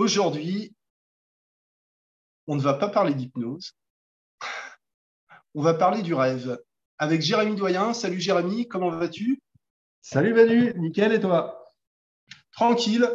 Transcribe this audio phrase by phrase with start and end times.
[0.00, 0.74] aujourd'hui,
[2.46, 3.72] on ne va pas parler d'hypnose.
[5.54, 6.58] On va parler du rêve
[6.98, 7.92] avec Jérémy Doyen.
[7.92, 9.42] Salut Jérémy, comment vas-tu?
[10.02, 11.66] Salut Manu, nickel et toi?
[12.52, 13.08] Tranquille.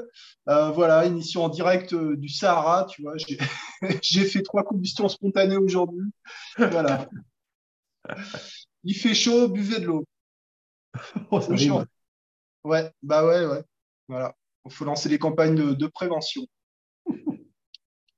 [0.47, 3.15] Euh, voilà, émission en direct euh, du Sahara, tu vois.
[4.01, 6.11] J'ai fait trois combustions spontanées aujourd'hui.
[6.57, 7.09] Voilà.
[8.83, 10.05] Il fait chaud, buvez de l'eau.
[11.29, 11.41] Oh,
[12.63, 13.63] ouais, bah ouais, ouais.
[14.07, 14.33] Voilà.
[14.65, 16.45] Il faut lancer les campagnes de, prévention.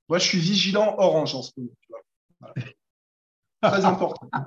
[0.08, 1.72] Moi, je suis vigilant orange en ce moment.
[1.80, 2.54] Tu vois.
[3.62, 4.28] Très important.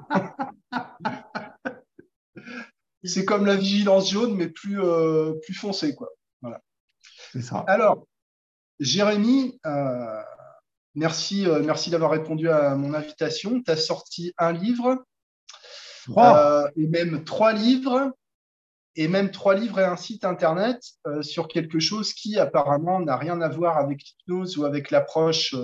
[3.03, 6.09] C'est comme la vigilance jaune, mais plus, euh, plus foncée, quoi.
[6.41, 6.61] Voilà.
[7.31, 7.63] C'est ça.
[7.67, 8.05] Alors,
[8.79, 10.21] Jérémy, euh,
[10.95, 13.61] merci, euh, merci d'avoir répondu à mon invitation.
[13.61, 15.03] Tu as sorti un livre,
[16.75, 18.11] et même trois livres,
[18.95, 20.81] et même trois livres et un site internet
[21.21, 25.55] sur quelque chose qui apparemment n'a rien à voir avec l'hypnose ou avec l'approche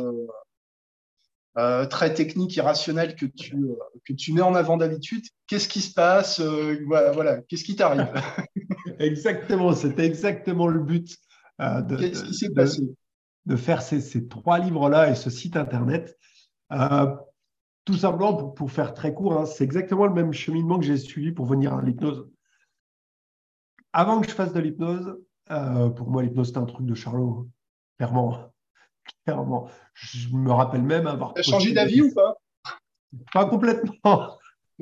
[1.58, 5.24] euh, très technique et rationnel que tu, euh, que tu mets en avant d'habitude.
[5.48, 8.08] Qu'est-ce qui se passe euh, Voilà, qu'est-ce qui t'arrive?
[9.00, 11.18] Exactement, c'était exactement le but
[11.60, 12.84] de, Qu'est-ce qui s'est passé?
[13.46, 16.16] de faire ces, ces trois livres-là et ce site internet.
[17.86, 20.98] tout simplement, pour, pour, faire très court, hein, c'est exactement le même cheminement que j'ai
[20.98, 22.30] suivi pour venir à l'hypnose.
[23.98, 25.18] Avant que je fasse de l'hypnose,
[25.48, 27.48] pour moi, l'hypnose, c'était un truc de Charlot, hein,
[27.98, 28.54] clairement
[29.26, 29.70] clairement.
[29.96, 31.34] Je me rappelle même avoir.
[31.34, 32.38] Tu as changé d'avis ou pas?
[33.34, 34.38] Pas complètement.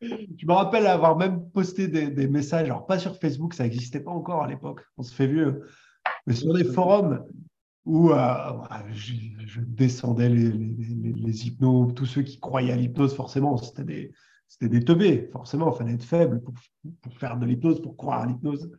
[0.00, 4.10] je me rappelle avoir même posté des, messages, alors pas sur Facebook, ça n'existait pas
[4.10, 5.64] encore à l'époque, on se fait vieux,
[6.26, 7.24] mais sur des forums
[7.84, 8.52] où euh,
[8.90, 14.12] je, descendais les, les, hypnos, tous ceux qui croyaient à l'hypnose, forcément, c'était des,
[14.52, 16.52] c'était des teubés, forcément, il fallait être faible pour,
[17.00, 18.70] pour faire de l'hypnose, pour croire à l'hypnose.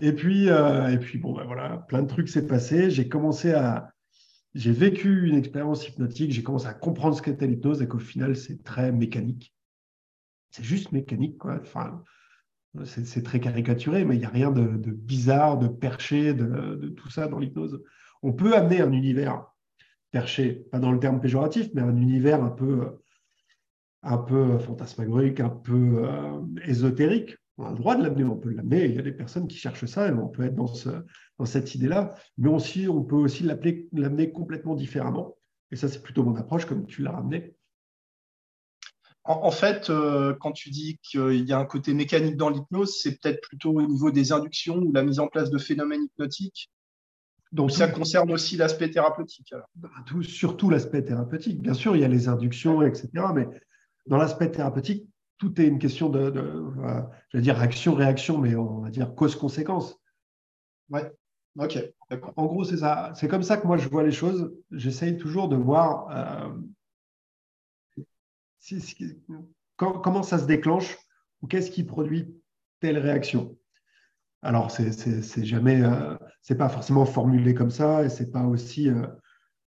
[0.00, 2.90] Et puis, euh, et puis bon, ben voilà, plein de trucs s'est passé.
[2.90, 3.92] J'ai commencé à.
[4.54, 8.34] J'ai vécu une expérience hypnotique, j'ai commencé à comprendre ce qu'était l'hypnose et qu'au final,
[8.34, 9.54] c'est très mécanique.
[10.50, 11.60] C'est juste mécanique, quoi.
[11.60, 12.02] Enfin,
[12.84, 17.28] c'est très caricaturé, mais il n'y a rien de, bizarre, de perché, de, tout ça
[17.28, 17.80] dans l'hypnose.
[18.24, 19.46] On peut amener un univers
[20.10, 22.98] perché, pas dans le terme péjoratif, mais un univers un peu,
[24.06, 28.50] un peu fantasmagorique, un peu euh, ésotérique on a le droit de l'amener, on peut
[28.50, 28.84] l'amener.
[28.84, 30.70] Il y a des personnes qui cherchent ça et on peut être dans,
[31.38, 32.14] dans cette idée-là.
[32.36, 35.36] Mais aussi, on peut aussi l'amener complètement différemment.
[35.70, 37.54] Et ça, c'est plutôt mon approche, comme tu l'as ramené.
[39.24, 43.20] En, fait, euh, quand tu dis qu'il y a un côté mécanique dans l'hypnose, c'est
[43.20, 46.70] peut-être plutôt au niveau des inductions ou la mise en place de phénomènes hypnotiques.
[47.50, 49.52] Donc, ça concerne aussi l'aspect thérapeutique.
[49.74, 49.88] Bah,
[50.22, 51.60] surtout l'aspect thérapeutique.
[51.60, 53.08] Bien sûr, il y a les inductions, etc.
[53.34, 53.48] Mais
[54.06, 55.08] dans l'aspect thérapeutique,
[55.38, 60.00] tout est une question de, euh, je vais dire action-réaction, mais on va dire cause-conséquence.
[60.88, 61.12] Ouais,
[61.58, 61.78] ok.
[62.36, 63.12] En gros, c'est ça.
[63.14, 64.54] C'est comme ça que moi je vois les choses.
[64.70, 66.54] J'essaye toujours de voir euh,
[69.76, 70.96] comment ça se déclenche
[71.42, 72.34] ou qu'est-ce qui produit
[72.80, 73.58] telle réaction.
[74.42, 78.88] Alors, c'est jamais, euh, c'est pas forcément formulé comme ça et c'est pas aussi,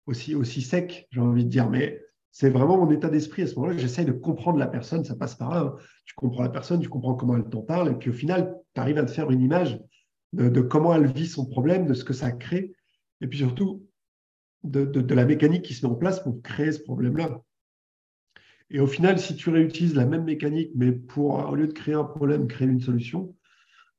[0.06, 2.02] aussi, aussi sec, j'ai envie de dire, mais
[2.38, 3.78] c'est vraiment mon état d'esprit à ce moment-là.
[3.78, 5.60] J'essaye de comprendre la personne, ça passe par là.
[5.60, 5.76] Hein.
[6.04, 8.80] Tu comprends la personne, tu comprends comment elle t'en parle, et puis au final, tu
[8.82, 9.80] arrives à te faire une image
[10.34, 12.74] de, comment elle vit son problème, de ce que ça crée,
[13.22, 13.86] et puis surtout
[14.64, 17.40] de, la mécanique qui se met en place pour créer ce problème-là.
[18.68, 21.94] Et au final, si tu réutilises la même mécanique, mais pour, au lieu de créer
[21.94, 23.34] un problème, créer une solution,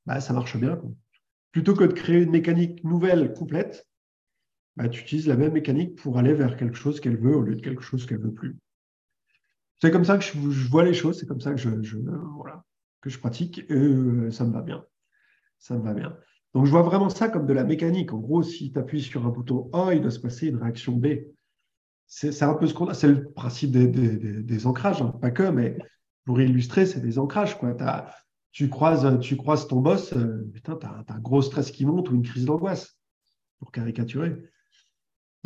[0.05, 0.79] bah, ça marche bien.
[1.51, 3.87] Plutôt que de créer une mécanique nouvelle, complète,
[4.77, 7.55] bah, tu utilises la même mécanique pour aller vers quelque chose qu'elle veut au lieu
[7.55, 8.55] de quelque chose qu'elle veut plus.
[9.81, 11.69] C'est comme ça que je, vois les choses, c'est comme ça que je,
[12.35, 12.63] voilà,
[13.01, 14.85] que je pratique et euh, ça me va bien.
[15.57, 16.15] Ça me va bien.
[16.53, 18.13] Donc je vois vraiment ça comme de la mécanique.
[18.13, 20.93] En gros, si tu appuies sur un bouton A, il doit se passer une réaction
[20.93, 21.07] B.
[22.05, 25.11] C'est un peu ce qu'on a, c'est le principe des, ancrages, hein.
[25.19, 25.77] pas que, mais
[26.23, 27.57] pour illustrer, c'est des ancrages.
[28.51, 32.09] Tu, croises, tu croises ton boss, euh, putain, tu as, un gros stress qui monte
[32.09, 32.97] ou une crise d'angoisse,
[33.59, 34.35] pour caricaturer.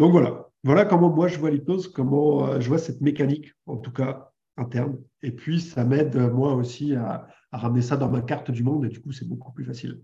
[0.01, 3.77] Donc voilà, voilà comment moi je vois l'hypnose, comment euh, je vois cette mécanique, en
[3.77, 4.97] tout cas interne.
[5.21, 8.83] Et puis ça m'aide euh, moi aussi à, ramener ça dans ma carte du monde
[8.83, 10.01] et du coup c'est beaucoup plus facile.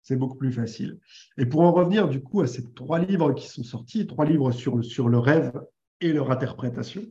[0.00, 0.98] C'est beaucoup plus facile.
[1.36, 4.52] Et pour en revenir du coup à ces trois livres qui sont sortis, trois livres
[4.52, 5.52] sur, sur le rêve
[6.00, 7.02] et leur interprétation.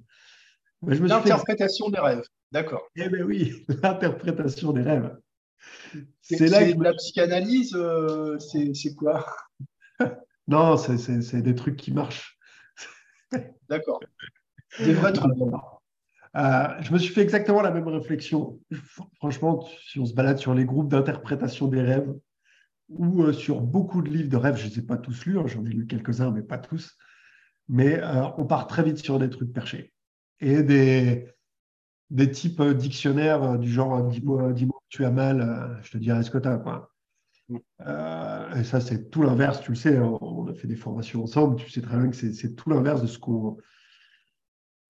[0.81, 2.81] Ben, l'interprétation des rêves, d'accord.
[2.95, 5.15] Eh bien oui, l'interprétation des rêves.
[6.21, 6.81] C'est là que...
[6.81, 9.27] la psychanalyse, euh, c'est quoi?
[10.51, 12.37] non, c'est des trucs qui marchent.
[13.69, 14.01] D'accord.
[14.79, 15.31] Des vrais trucs.
[16.35, 18.59] Euh, je me suis fait exactement la même réflexion.
[19.15, 22.13] Franchement, si on se balade sur les groupes d'interprétation des rêves,
[22.89, 25.47] ou sur beaucoup de livres de rêve, je ne les ai pas tous lus, hein,
[25.47, 26.97] j'en ai lu quelques-uns, mais pas tous,
[27.69, 28.01] mais
[28.37, 29.93] on part très vite sur des trucs perchés.
[30.41, 31.29] Et des,
[32.09, 36.31] des types dictionnaires du genre dis-moi dis que tu as mal, je te dirai ce
[36.31, 36.57] que tu as.
[36.57, 36.90] Quoi.
[37.85, 39.61] Euh, et ça, c'est tout l'inverse.
[39.61, 41.55] Tu le sais, on a fait des formations ensemble.
[41.57, 43.57] Tu sais très bien que c'est tout l'inverse de ce qu'on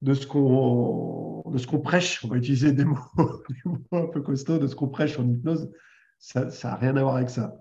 [0.02, 2.24] de ce qu'on de ce qu'on prêche.
[2.25, 3.00] On va utiliser des mots,
[3.92, 5.72] un peu costauds de ce qu'on prêche en hypnose.
[6.19, 7.56] Ça n'a rien à voir avec ça.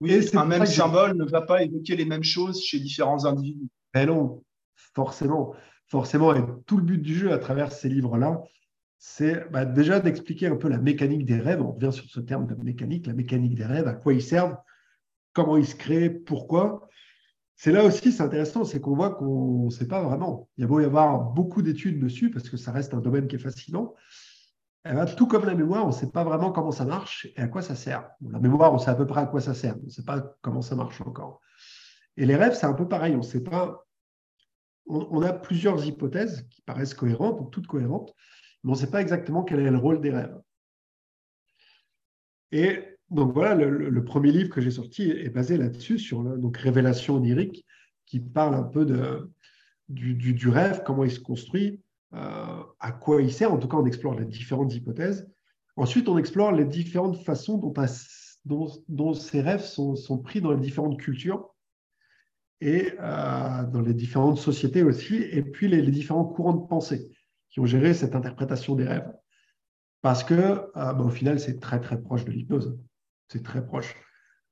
[0.00, 3.68] Oui, et un même symbole ne va pas évoquer les mêmes choses chez différents individus.
[3.94, 4.42] Mais non,
[4.74, 5.54] forcément,
[5.86, 6.34] forcément.
[6.34, 8.42] Et tout le but du jeu à travers ces livres-là,
[9.04, 11.60] c'est bah, déjà d'expliquer un peu la mécanique des rêves.
[11.60, 14.56] On revient sur ce terme de mécanique, la mécanique des rêves, à quoi ils servent,
[15.32, 16.88] comment ils se créent, pourquoi.
[17.56, 20.48] C'est là aussi, c'est intéressant, c'est qu'on voit qu'on ne sait pas vraiment.
[20.56, 23.26] Il y a beau y avoir beaucoup d'études dessus, parce que ça reste un domaine
[23.26, 23.92] qui est fascinant.
[24.84, 27.40] Eh ben, tout comme la mémoire, on ne sait pas vraiment comment ça marche et
[27.40, 28.08] à quoi ça sert.
[28.20, 30.36] la mémoire, on sait à peu près à quoi ça sert, on ne sait pas
[30.42, 31.40] comment ça marche encore.
[32.16, 33.16] Et les rêves, c'est un peu pareil.
[33.16, 33.84] On sait pas.
[34.86, 38.14] on, a plusieurs hypothèses qui paraissent cohérentes, toutes cohérentes,
[38.62, 40.40] mais on ne sait pas exactement quel est le rôle des rêves.
[42.52, 47.16] Et donc voilà, le, premier livre que j'ai sorti est basé là-dessus, sur donc Révélation
[47.16, 47.66] onirique,
[48.06, 49.30] qui parle un peu de,
[49.88, 51.80] du, rêve, comment il se construit,
[52.14, 53.52] euh, à quoi il sert.
[53.52, 55.28] En tout cas, on explore les différentes hypothèses.
[55.76, 57.58] Ensuite, on explore les différentes façons
[58.44, 61.54] dont, dont, ces rêves sont, pris dans les différentes cultures
[62.60, 67.10] et euh, dans les différentes sociétés aussi, et puis les différents courants de pensée
[67.52, 69.12] qui ont géré cette interprétation des rêves.
[70.00, 72.76] Parce que, euh, bah, au final, c'est très, très proche de l'hypnose.
[73.28, 73.94] C'est très proche.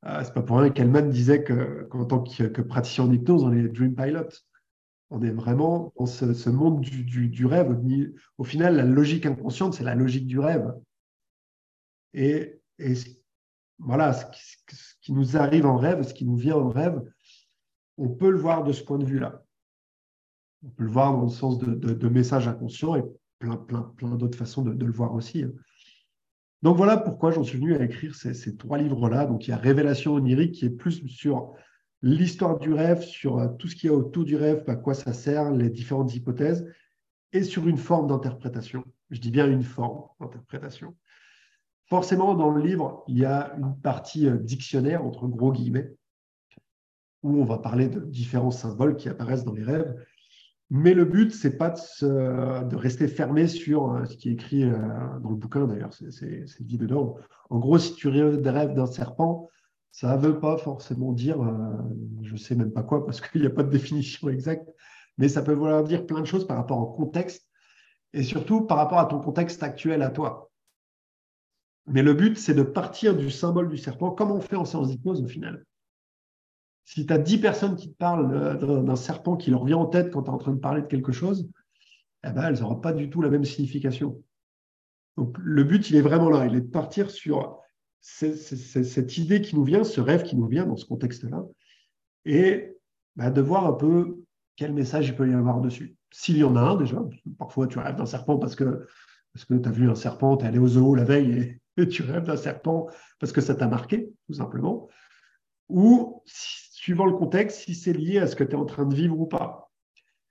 [0.07, 3.69] Euh, c'est pas pour rien qu'Elman disait qu'en tant que, praticien en hypnose, on est
[3.69, 4.29] dream pilot.
[5.11, 7.77] On est vraiment dans ce, monde du, rêve.
[8.39, 10.73] Au, final, la logique inconsciente, c'est la logique du rêve.
[12.15, 12.63] Et,
[13.79, 14.25] voilà, ce
[15.01, 17.03] qui, nous arrive en rêve, ce qui nous vient en rêve,
[17.99, 19.43] on peut le voir de ce point de vue-là.
[20.63, 23.03] On peut le voir dans le sens de, de, messages inconscients et
[23.39, 25.43] plein, plein, plein d'autres façons de, le voir aussi.
[25.43, 25.53] Hein.
[26.63, 29.25] Donc voilà pourquoi j'en suis venu à écrire ces, trois livres-là.
[29.25, 31.55] Donc il y a Révélation onirique qui est plus sur
[32.03, 34.95] l'histoire du rêve, sur euh, tout ce qu'il y a autour du rêve, à quoi
[34.95, 36.67] ça sert, les différentes hypothèses,
[37.33, 38.85] et sur une forme d'interprétation.
[39.11, 40.95] Je dis bien une forme d'interprétation.
[41.87, 45.93] Forcément, dans le livre, il y a une partie euh, dictionnaire, entre gros guillemets,
[47.23, 49.95] où on va parler de différents symboles qui apparaissent dans les rêves
[50.71, 54.79] mais le but, c'est pas de, rester fermé sur euh, ce qui est écrit euh,
[55.21, 57.17] dans le bouquin, d'ailleurs, c'est dit dedans.
[57.51, 59.49] En gros, si tu rêves d'un serpent,
[59.91, 61.53] ça ne veut pas forcément dire, euh,
[62.23, 64.71] je ne sais même pas quoi, parce qu'il n'y a pas de définition exacte,
[65.19, 67.49] mais ça peut vouloir dire plein de choses par rapport au contexte,
[68.13, 70.53] et surtout par rapport à ton contexte actuel à toi.
[71.87, 74.89] Mais le but, c'est de partir du symbole du serpent, comme on fait en séance
[74.89, 75.65] d'hypnose au final.
[76.93, 79.87] Si tu as 10 personnes qui te parlent euh, d'un serpent qui leur vient en
[79.87, 81.49] tête quand tu es en train de parler de quelque chose,
[82.27, 84.21] eh ben, elles n'auront pas du tout la même signification.
[85.17, 86.47] Donc, le but, il est vraiment là.
[86.47, 87.61] Il est de partir sur
[88.01, 91.45] cette idée qui nous vient, ce rêve qui nous vient dans ce contexte-là,
[92.25, 92.77] et
[93.15, 94.25] bah, de voir un peu
[94.57, 95.95] quel message il peut y avoir dessus.
[96.11, 97.01] S'il y en a un déjà,
[97.39, 98.89] parfois tu rêves d'un serpent parce que,
[99.33, 101.87] parce tu as vu un serpent, tu es allé au zoo la veille et, et
[101.87, 102.89] tu rêves d'un serpent
[103.21, 104.89] parce que ça t'a marqué, tout simplement.
[105.69, 106.25] Ou
[106.81, 109.21] suivant le contexte, si c'est lié à ce que tu es en train de vivre
[109.21, 109.71] ou pas.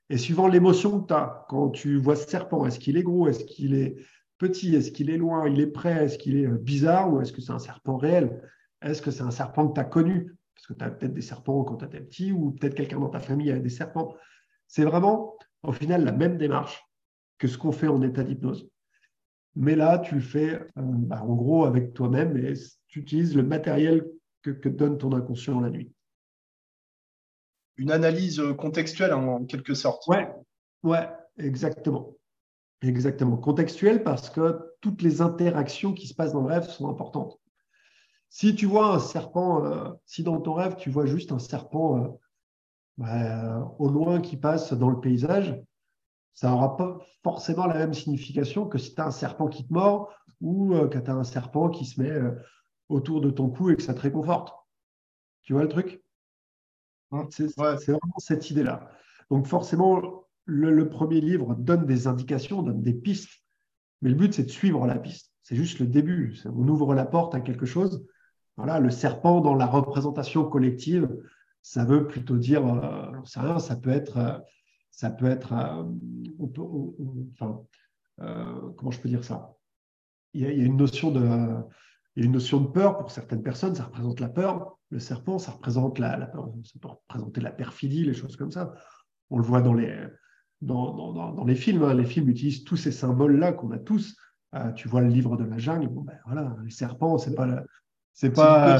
[0.09, 3.27] Et suivant l'émotion que tu as, quand tu vois ce serpent, est-ce qu'il est gros,
[3.27, 3.97] est-ce qu'il est
[4.39, 7.31] petit, est-ce qu'il est loin, il est près, est-ce qu'il est euh, bizarre ou est-ce
[7.31, 8.41] que c'est un serpent réel
[8.81, 10.35] Est-ce que c'est un serpent que tu as connu?
[10.55, 13.09] Parce que tu as peut-être des serpents quand tu étais petit ou peut-être quelqu'un dans
[13.09, 14.15] ta famille a des serpents.
[14.65, 16.83] C'est vraiment, au final, la même démarche
[17.37, 18.67] que ce qu'on fait en état d'hypnose.
[19.55, 22.53] Mais là, tu le fais euh, bah, en gros avec toi-même et
[22.87, 24.03] tu utilises le matériel
[24.41, 25.91] que, que donne ton inconscient la nuit
[27.79, 30.05] une analyse contextuelle en, quelque sorte.
[30.07, 30.29] Ouais,
[30.83, 32.15] ouais, exactement.
[32.81, 33.37] Exactement.
[33.37, 37.39] Contextuelle parce que toutes les interactions qui se passent dans le rêve sont importantes.
[38.29, 41.97] Si tu vois un serpent, euh, si dans ton rêve tu vois juste un serpent
[41.97, 42.07] euh,
[42.97, 45.59] bah, au loin qui passe dans le paysage,
[46.33, 49.73] ça n'aura pas forcément la même signification que si tu as un serpent qui te
[49.73, 52.17] mord ou euh, que tu as un serpent qui se met
[52.87, 54.53] autour de ton cou et que ça te réconforte.
[55.43, 56.01] Tu vois le truc?
[57.11, 58.89] Hein, c'est vraiment cette idée-là.
[59.29, 63.43] Donc forcément, le, premier livre donne des indications, donne des pistes,
[64.01, 65.31] mais le but, c'est de suivre la piste.
[65.43, 66.37] C'est juste le début.
[66.45, 68.05] On ouvre la porte à quelque chose.
[68.55, 71.09] Voilà, le serpent dans la représentation collective,
[71.61, 74.37] ça veut plutôt dire, euh, rien, ça peut être, euh,
[74.91, 75.83] ça peut être, euh,
[77.33, 77.61] enfin,
[78.75, 79.55] comment je peux dire ça?
[80.33, 81.21] Il y, a, une notion de,
[82.15, 84.77] Il y a une notion de peur pour certaines personnes, ça représente la peur.
[84.89, 88.73] Le serpent, ça représente la, peur, ça peut représenter la perfidie, les choses comme ça.
[89.29, 89.95] On le voit dans les,
[90.61, 91.83] dans, dans, les films.
[91.83, 91.93] Hein.
[91.93, 94.15] Les films utilisent tous ces symboles-là qu'on a tous.
[94.55, 97.63] Euh, tu vois le livre de la jungle, bon, ben, voilà, les serpents, c'est pas,
[98.13, 98.79] c'est pas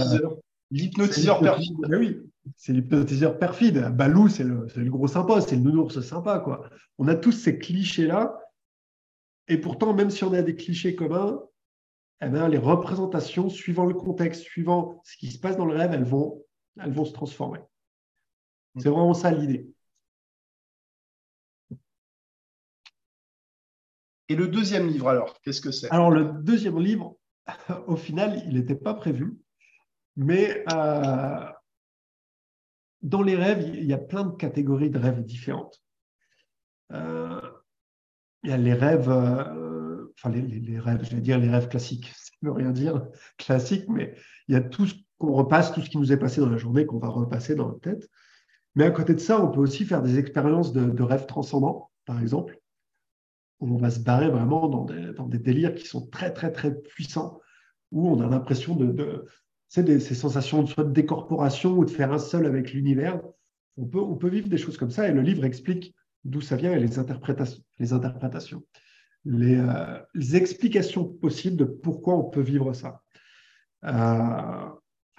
[0.72, 1.78] l'hypnotiseur perfide.
[1.90, 2.20] oui,
[2.56, 3.92] c'est l'hypnotiseur perfide.
[3.96, 6.68] Balou, c'est le, le, gros sympa, c'est le nounours sympa, quoi.
[6.98, 8.40] On a tous ces clichés-là,
[9.48, 11.40] et pourtant, même si on a des clichés communs,
[12.22, 15.94] eh bien, les représentations, suivant le contexte, suivant ce qui se passe dans le rêve,
[15.94, 16.44] elles vont,
[16.80, 17.60] elles vont se transformer.
[18.78, 19.70] C'est vraiment ça l'idée.
[24.28, 25.90] Et le deuxième livre, alors, qu'est-ce que c'est?
[25.90, 27.18] Alors, le deuxième livre,
[27.88, 29.38] au final, il n'était pas prévu,
[30.16, 31.52] mais euh,
[33.02, 35.82] dans les rêves, il y a plein de catégories de rêves différentes.
[36.92, 37.42] Euh,
[38.44, 39.79] il y a les rêves, euh,
[40.22, 43.08] enfin les, rêves, je vais dire les rêves classiques, ça ne veut rien dire
[43.38, 44.16] classique, mais
[44.48, 46.58] il y a tout ce qu'on repasse, tout ce qui nous est passé dans la
[46.58, 48.10] journée, qu'on va repasser dans la tête.
[48.76, 52.22] Mais à côté de ça, on peut aussi faire des expériences de, rêves transcendants, par
[52.22, 52.60] exemple,
[53.60, 56.52] où on va se barrer vraiment dans des, dans des, délires qui sont très, très,
[56.52, 57.40] très puissants,
[57.92, 59.26] où on a l'impression de, de
[59.76, 63.20] ces sensations de soit de décorporation ou de faire un seul avec l'univers.
[63.78, 66.56] On peut, on peut vivre des choses comme ça, et le livre explique d'où ça
[66.56, 68.64] vient et les interprétations, les, interprétations,
[69.28, 73.02] euh, les, explications possibles de pourquoi on peut vivre ça.
[73.86, 74.70] Euh,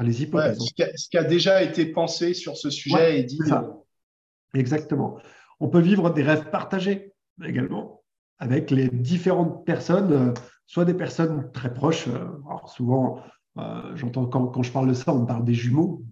[0.00, 0.58] les hypothèses.
[0.58, 3.40] ce, qui a, déjà été pensé sur ce sujet et dit.
[3.50, 3.60] Euh,
[4.54, 5.18] Exactement.
[5.60, 7.12] On peut vivre des rêves partagés
[7.44, 8.02] également
[8.38, 10.32] avec les différentes personnes,
[10.66, 12.08] soit des personnes très proches.
[12.08, 13.22] Alors souvent,
[13.94, 16.02] j'entends quand, quand, je parle de ça, on parle des jumeaux.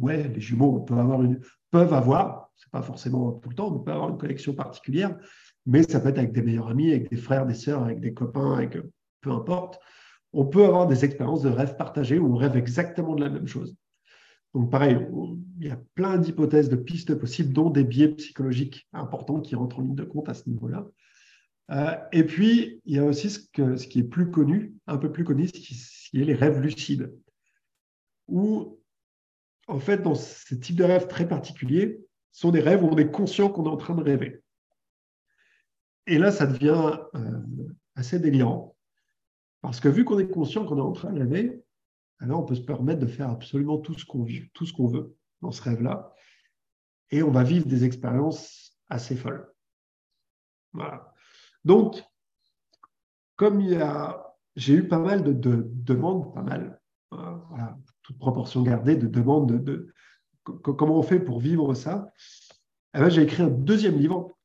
[0.00, 3.68] Ouais, les jumeaux on peut avoir une, peuvent avoir c'est pas forcément tout le temps,
[3.68, 5.16] on peut avoir une connexion particulière,
[5.66, 8.12] mais ça peut être avec des meilleurs amis, avec des frères, des sœurs, avec des
[8.12, 8.76] copains, avec
[9.20, 9.80] peu importe.
[10.32, 13.46] On peut avoir des expériences de rêve partagés où on rêve exactement de la même
[13.46, 13.74] chose.
[14.52, 14.96] Donc pareil,
[15.58, 19.80] il y a plein d'hypothèses, de pistes possibles, dont des biais psychologiques importants qui rentrent
[19.80, 20.86] en ligne de compte à ce niveau-là.
[21.70, 25.24] Euh, et puis, il y a aussi ce, qui est plus connu, un peu plus
[25.24, 27.12] connu, ce qui, est les rêves lucides,
[28.28, 28.78] où,
[29.66, 33.10] en fait, dans ce type de rêve très particulier, sont des rêves où on est
[33.10, 34.42] conscient qu'on est en train de rêver.
[36.06, 37.40] Et là, ça devient euh,
[37.94, 38.76] assez délirant.
[39.62, 41.64] Parce que vu qu'on est conscient qu'on est en train de rêver,
[42.18, 46.12] alors on peut se permettre de faire absolument tout ce qu'on veut dans ce rêve-là.
[47.10, 49.50] Et on va vivre des expériences assez folles.
[50.72, 51.12] Voilà.
[51.64, 52.02] Donc,
[53.36, 55.32] comme il y a, j'ai eu pas mal de,
[55.72, 56.80] demandes, pas mal,
[57.10, 59.92] voilà, toute proportion gardée, de demandes de,
[60.42, 62.12] comment on fait pour vivre ça
[62.94, 64.36] eh ben, J'ai écrit un deuxième livre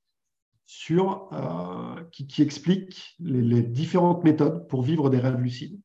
[0.71, 5.81] sur, euh, qui, explique les, différentes méthodes pour vivre des rêves lucides,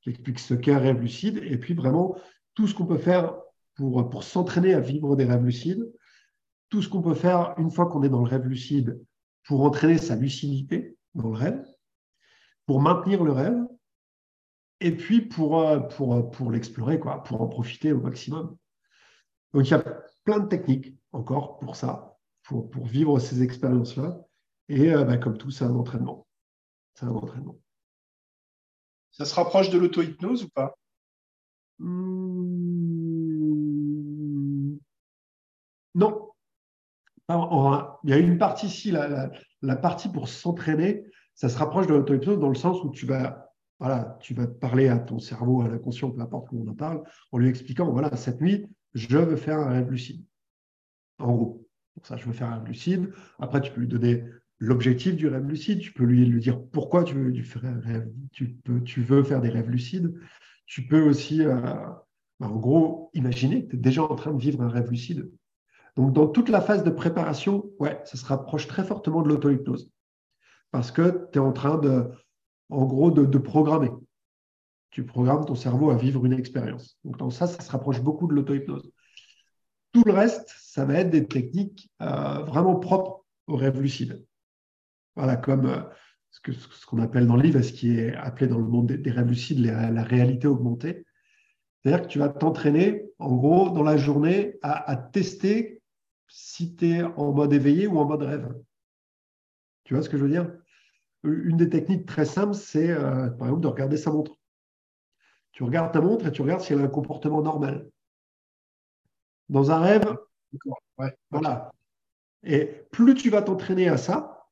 [0.00, 2.16] qui explique ce qu'est un rêve lucide et puis vraiment
[2.54, 3.36] tout ce qu'on peut faire
[3.74, 5.86] pour, pour s'entraîner à vivre des rêves lucides,
[6.70, 9.04] tout ce qu'on peut faire une fois qu'on est dans le rêve lucide
[9.44, 11.62] pour entraîner sa lucidité dans le rêve,
[12.64, 13.62] pour maintenir le rêve,
[14.80, 18.56] et puis pour, euh, pour, pour l'explorer, quoi, pour en profiter au maximum.
[19.52, 19.84] Donc, il y a
[20.24, 22.11] plein de techniques encore pour ça,
[22.42, 24.20] pour, pour vivre ces expériences-là.
[24.68, 26.26] Et euh, bah, comme tout, c'est un entraînement.
[26.94, 27.58] C'est un entraînement.
[29.10, 30.74] Ça se rapproche de l'auto-hypnose ou pas?
[31.78, 32.72] Hmm.
[35.94, 36.28] Non.
[37.28, 39.30] Il y a une partie ici, la,
[39.62, 43.52] la, partie pour s'entraîner, ça se rapproche de l'auto-hypnose dans le sens où tu vas
[43.82, 46.74] voilà, tu vas parler à ton cerveau, à la conscience, peu importe comment on en
[46.74, 50.24] parle, en lui expliquant, voilà, cette nuit, je veux faire un rêve lucide.
[51.18, 51.61] En gros,
[51.94, 53.12] pour ça, je veux faire un lucide.
[53.38, 54.24] Après, tu peux lui donner
[54.58, 55.80] l'objectif du rêve lucide.
[55.80, 59.70] Tu peux lui, dire pourquoi tu veux, faire un rêve, tu, veux faire des rêves
[59.70, 60.14] lucides.
[60.66, 62.06] Tu peux aussi, euh, bah,
[62.40, 65.30] en gros, imaginer que tu es déjà en train de vivre un rêve lucide.
[65.96, 69.90] Donc, dans toute la phase de préparation, ouais, ça se rapproche très fortement de l'auto-hypnose.
[70.70, 72.08] Parce que tu es en train de,
[72.70, 73.90] en gros, de programmer
[74.92, 76.98] tu programmes ton cerveau à vivre une expérience.
[77.02, 78.92] Donc, ça, ça se rapproche beaucoup de l'auto-hypnose.
[79.92, 84.24] Tout le reste, ça va être des techniques euh, vraiment propres au rêve lucide.
[85.16, 85.82] Voilà, comme euh,
[86.30, 89.28] ce qu'on appelle dans le livre, ce qui est appelé dans le monde des, rêves
[89.28, 91.04] lucides la réalité augmentée.
[91.82, 95.82] C'est-à-dire que tu vas t'entraîner, en gros, dans la journée, à, tester
[96.28, 98.54] si tu es en mode éveillé ou en mode rêve.
[99.84, 100.52] Tu vois ce que je veux dire?
[101.24, 104.38] Une des techniques très simples, c'est euh, par exemple de regarder sa montre.
[105.52, 107.90] Tu regardes ta montre et tu regardes si elle a un comportement normal.
[109.48, 110.16] Dans un rêve,
[111.30, 111.72] voilà.
[112.44, 114.48] Et plus tu vas t'entraîner à ça,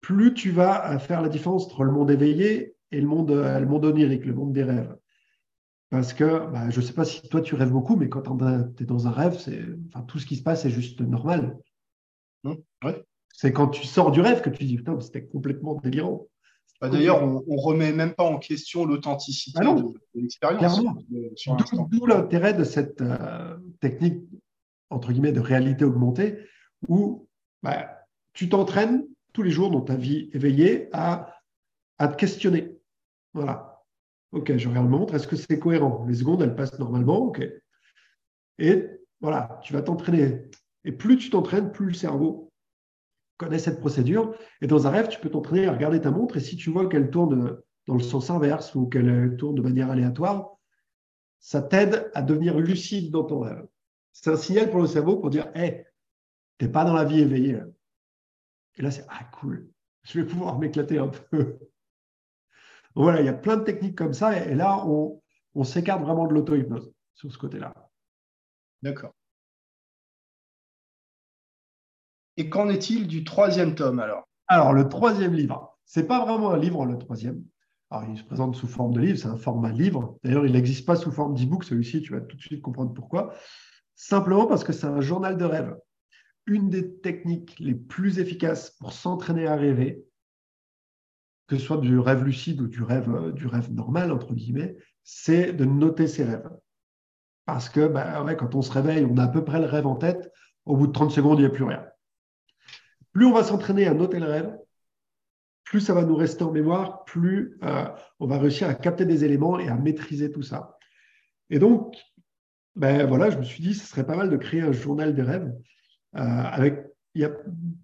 [0.00, 3.84] plus tu vas faire la différence entre le monde éveillé et le monde, le monde
[3.84, 4.96] onirique, le monde des rêves.
[5.90, 8.22] Parce que bah, je ne sais pas si toi tu rêves beaucoup, mais quand
[8.76, 9.36] tu es dans un rêve,
[9.88, 11.58] enfin, tout ce qui se passe est juste normal.
[12.44, 12.54] Mmh,
[13.32, 16.26] c'est quand tu sors du rêve que tu dis putain, c'était complètement délirant.
[16.80, 19.82] Bah, d'ailleurs, on, ne remet même pas en question l'authenticité ah de,
[20.14, 20.80] l'expérience.
[21.90, 24.22] D'où l'intérêt de cette euh, technique
[24.90, 26.38] entre guillemets de réalité augmentée
[26.86, 27.28] où
[27.62, 27.90] bah,
[28.32, 31.34] tu t'entraînes tous les jours dans ta vie éveillée à,
[31.98, 32.76] à te questionner.
[33.34, 33.84] Voilà.
[34.30, 36.04] Ok, je regarde le montre, est-ce que c'est cohérent?
[36.06, 37.42] Les secondes, elles passent normalement, ok.
[38.58, 38.86] Et
[39.20, 40.42] voilà, tu vas t'entraîner.
[40.84, 42.47] Et plus tu t'entraînes, plus le cerveau
[43.38, 44.34] connaît cette procédure.
[44.60, 46.36] Et dans un rêve, tu peux t'entraîner à regarder ta montre.
[46.36, 49.90] Et si tu vois qu'elle tourne dans le sens inverse ou qu'elle tourne de manière
[49.90, 50.50] aléatoire,
[51.40, 53.66] ça t'aide à devenir lucide dans ton rêve.
[54.12, 55.86] C'est un signal pour le cerveau pour dire Hé,
[56.58, 57.60] tu n'es pas dans la vie éveillée.
[58.76, 59.70] Et là, c'est Ah, cool,
[60.02, 61.58] je vais pouvoir m'éclater un peu
[62.98, 64.44] voilà, il y a plein de techniques comme ça.
[64.44, 65.22] Et, là, on,
[65.62, 67.72] s'écarte vraiment de l'auto-hypnose sur ce côté-là.
[68.82, 69.14] D'accord.
[72.38, 74.28] Et qu'en est-il du troisième tome alors?
[74.46, 77.42] Alors, le troisième livre, ce n'est pas vraiment un livre, le troisième.
[77.90, 80.16] Alors, il se présente sous forme de livre, c'est un format livre.
[80.22, 83.34] D'ailleurs, il n'existe pas sous forme d'e-book, celui-ci, tu vas tout de suite comprendre pourquoi.
[83.96, 85.76] Simplement parce que c'est un journal de rêve.
[86.46, 90.06] Une des techniques les plus efficaces pour s'entraîner à rêver,
[91.48, 94.76] que ce soit du rêve lucide ou du rêve, euh, du rêve normal, entre guillemets,
[95.02, 96.48] c'est de noter ses rêves.
[97.46, 99.96] Parce que bah, quand on se réveille, on a à peu près le rêve en
[99.96, 100.30] tête,
[100.66, 101.84] au bout de 30 secondes, il n'y a plus rien.
[103.12, 104.58] Plus on va s'entraîner à noter le rêve,
[105.64, 107.84] plus ça va nous rester en mémoire, plus euh,
[108.20, 110.78] on va réussir à capter des éléments et à maîtriser tout ça.
[111.50, 111.94] Et donc,
[112.76, 115.22] ben voilà, je me suis dit, ce serait pas mal de créer un journal des
[115.22, 115.52] rêves
[116.16, 117.32] euh, avec il y a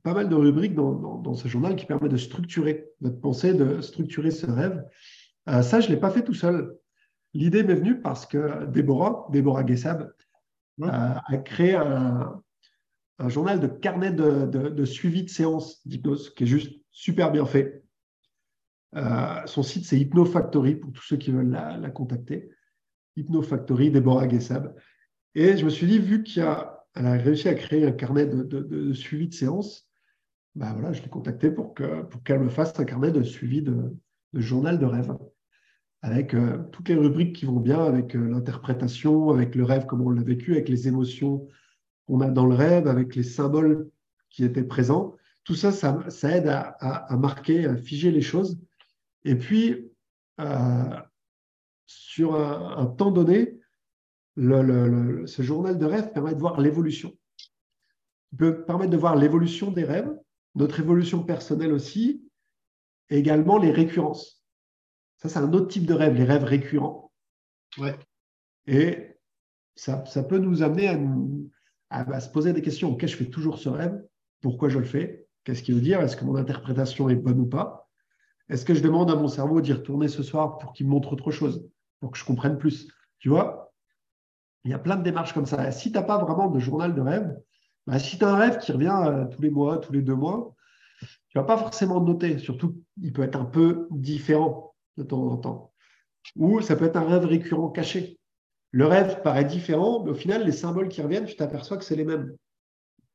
[0.04, 4.30] pas mal de rubriques dans, ce journal qui permettent de structurer notre pensée, de structurer
[4.30, 4.84] ce rêve.
[5.48, 6.76] Euh, ça, je ne l'ai pas fait tout seul.
[7.32, 10.12] L'idée m'est venue parce que Déborah, Déborah Gessab,
[10.82, 12.40] euh, a créé un,
[13.28, 17.84] journal de carnet de, suivi de séances d'hypnose qui est juste super bien fait.
[18.96, 22.50] Euh, son site, c'est Hypnofactory pour tous ceux qui veulent la, contacter.
[23.16, 24.74] Hypnofactory, Déborah Gessab.
[25.34, 28.26] Et je me suis dit, vu qu'il y a a réussi à créer un carnet
[28.26, 29.88] de, suivi de séance.
[30.54, 33.62] Ben voilà, je l'ai contactée pour qu'elle pour qu'elle me fasse un carnet de suivi
[33.62, 33.92] de,
[34.34, 35.16] journal de rêve,
[36.02, 40.06] avec euh, toutes les rubriques qui vont bien, avec euh, l'interprétation, avec le rêve, comment
[40.06, 41.48] on l'a vécu, avec les émotions
[42.06, 43.90] qu'on a dans le rêve, avec les symboles
[44.30, 45.16] qui étaient présents.
[45.44, 48.58] Tout ça, ça, aide à, marquer, à figer les choses.
[49.24, 49.90] Et puis,
[50.40, 51.00] euh,
[51.86, 53.58] sur un temps donné,
[54.36, 57.16] ce journal de rêve permet de voir l'évolution.
[58.32, 60.12] Il peut permettre de voir l'évolution des rêves,
[60.54, 62.28] notre évolution personnelle aussi,
[63.10, 64.42] et également les récurrences.
[65.18, 67.12] Ça, c'est un autre type de rêve, les rêves récurrents.
[67.78, 67.96] Ouais.
[68.66, 69.16] Et
[69.76, 70.98] ça, ça, peut nous amener à,
[71.94, 72.92] à, se poser des questions.
[72.92, 74.02] Ok, je fais toujours ce rêve?
[74.40, 75.26] Pourquoi je le fais?
[75.44, 76.00] Qu'est-ce qu'il veut dire?
[76.00, 77.88] Est-ce que mon interprétation est bonne ou pas?
[78.48, 81.12] Est-ce que je demande à mon cerveau d'y retourner ce soir pour qu'il me montre
[81.12, 81.68] autre chose,
[82.00, 82.88] pour que je comprenne plus?
[83.18, 83.72] Tu vois?
[84.64, 85.70] Il y a plein de démarches comme ça.
[85.70, 87.36] Si tu n'as pas vraiment de journal de rêve,
[87.86, 90.14] bah, si tu as un rêve qui revient euh, tous les mois, tous les deux
[90.14, 90.54] mois,
[91.00, 92.38] tu ne vas pas forcément noter.
[92.38, 95.72] Surtout, il peut être un peu différent de temps en temps.
[96.36, 98.18] Ou ça peut être un rêve récurrent caché.
[98.74, 101.94] Le rêve paraît différent, mais au final, les symboles qui reviennent, tu t'aperçois que c'est
[101.94, 102.36] les mêmes.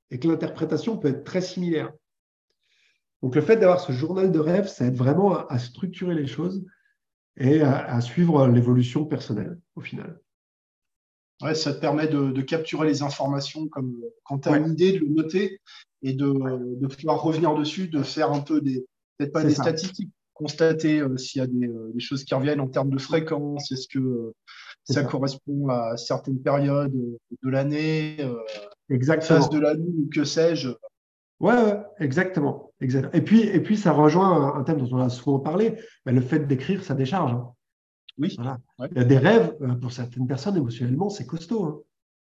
[0.09, 1.91] Et que l'interprétation peut être très similaire.
[3.21, 6.65] Donc le fait d'avoir ce journal de rêve, ça aide vraiment à, structurer les choses
[7.35, 10.21] et à suivre l'évolution personnelle au final.
[11.41, 14.99] Ouais, ça te permet de, capturer les informations comme quand tu as une idée, de
[14.99, 15.59] le noter
[16.01, 18.85] et de, pouvoir revenir dessus, de faire un peu des,
[19.17, 22.67] peut-être pas des statistiques, constater euh, s'il y a euh, des, choses qui reviennent en
[22.67, 24.35] termes de fréquence, est-ce que euh,
[24.93, 28.17] ça, correspond à certaines périodes de l'année,
[28.89, 29.39] exactement.
[29.39, 30.69] phase de la nuit ou que sais-je.
[31.39, 33.13] Ouais, exactement, exactement.
[33.13, 35.75] Et puis, et puis, ça rejoint un, thème dont on a souvent parlé,
[36.05, 37.31] mais le fait d'écrire, ça décharge.
[37.31, 37.49] Hein.
[38.17, 38.35] Oui.
[38.91, 41.63] Il y a des rêves, euh, pour certaines personnes, émotionnellement, c'est costaud.
[41.63, 41.79] Hein.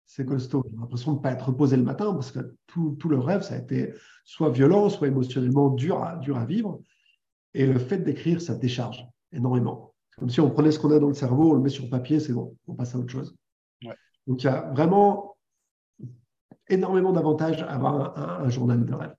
[0.07, 0.65] C'est costaud.
[0.69, 3.43] J'ai l'impression de ne pas être reposé le matin parce que tout, tout, le rêve,
[3.43, 6.81] ça a été soit violent, soit émotionnellement dur à, dur à vivre.
[7.55, 9.94] Et le fait d'écrire, ça décharge énormément.
[10.19, 12.21] Comme si on prenait ce qu'on a dans le cerveau, on le met sur papier,
[12.21, 13.35] c'est bon, on passe à autre chose.
[14.27, 15.37] Donc il y a vraiment
[16.69, 19.15] énormément d'avantages à avoir un journal de rêve.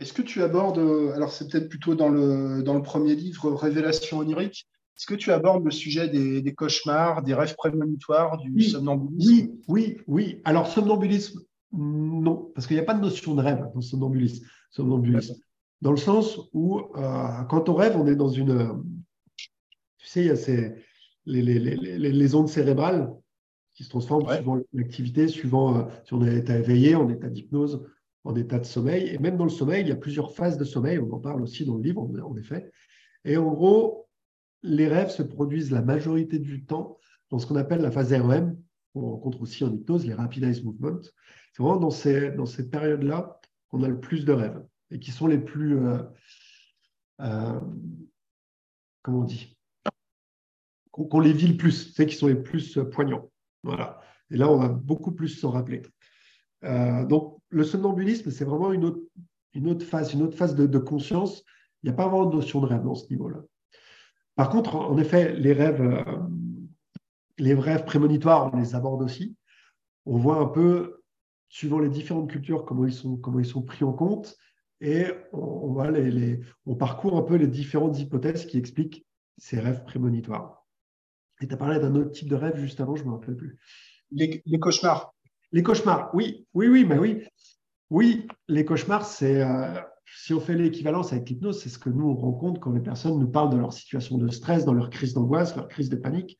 [0.00, 0.78] Est-ce que tu abordes,
[1.14, 4.66] alors c'est peut-être plutôt dans le, dans le premier livre, Révélation onirique,
[4.96, 9.98] est-ce que tu abordes le sujet des, cauchemars, des rêves prémonitoires, du somnambulisme Oui, oui,
[10.06, 10.40] oui.
[10.44, 11.40] Alors, somnambulisme,
[11.72, 14.46] non, parce qu'il n'y a pas de notion de rêve dans somnambulisme.
[14.70, 15.34] somnambulisme.
[15.84, 16.80] Dans le sens où
[17.50, 18.82] quand on rêve, on est dans une...
[19.98, 20.74] Tu sais, il y a ces,
[21.26, 23.12] les, les, les, les ondes cérébrales
[23.74, 27.86] qui se transforment suivant l'activité, suivant si on est état éveillé, en état d'hypnose,
[28.24, 29.08] en état de sommeil.
[29.08, 30.98] Et même dans le sommeil, il y a plusieurs phases de sommeil.
[30.98, 32.70] On en parle aussi dans le livre, en effet.
[33.26, 34.08] Et en gros,
[34.62, 36.96] les rêves se produisent la majorité du temps
[37.28, 38.56] dans ce qu'on appelle la phase REM,
[38.94, 41.02] qu'on rencontre aussi en hypnose, les Rapid Eye Movements.
[41.52, 44.62] C'est vraiment dans ces, dans ces périodes-là qu'on a le plus de rêves
[44.94, 45.98] et qui sont les plus, euh,
[47.20, 47.60] euh,
[49.02, 49.58] comment on dit,
[50.92, 53.28] qu'on les vit le plus, c'est qui sont les plus poignants.
[53.64, 54.00] Voilà.
[54.30, 55.82] Et là, on va beaucoup plus s'en rappeler.
[56.62, 59.00] Euh, donc, le somnambulisme, c'est vraiment une autre,
[59.52, 61.42] une autre phase, une autre phase de, conscience.
[61.82, 63.38] Il n'y a pas vraiment de notion de rêve dans ce niveau-là.
[64.36, 66.04] Par contre, en effet, les rêves, euh,
[67.38, 69.36] les rêves prémonitoires, on les aborde aussi.
[70.06, 71.02] On voit un peu,
[71.48, 74.36] suivant les différentes cultures, comment ils sont, comment ils sont pris en compte.
[74.80, 79.06] Et on, on, les, on parcourt un peu les différentes hypothèses qui expliquent
[79.38, 80.66] ces rêves prémonitoires.
[81.40, 83.36] Et tu as parlé d'un autre type de rêve juste avant, je ne me rappelle
[83.36, 83.58] plus.
[84.10, 85.14] Les, les cauchemars.
[85.52, 87.24] Les cauchemars, oui, oui, oui, mais oui.
[87.90, 89.80] Oui, les cauchemars, c'est euh,
[90.16, 93.18] si on fait l'équivalence avec l'hypnose, c'est ce que nous on rencontre quand les personnes
[93.18, 96.38] nous parlent de leur situation de stress, dans leur crise d'angoisse, leur crise de panique.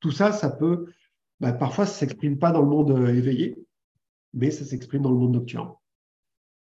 [0.00, 0.86] Tout ça, ça peut,
[1.40, 3.58] bah, parfois, ça ne s'exprime pas dans le monde euh, éveillé,
[4.32, 5.72] mais ça s'exprime dans le monde nocturne.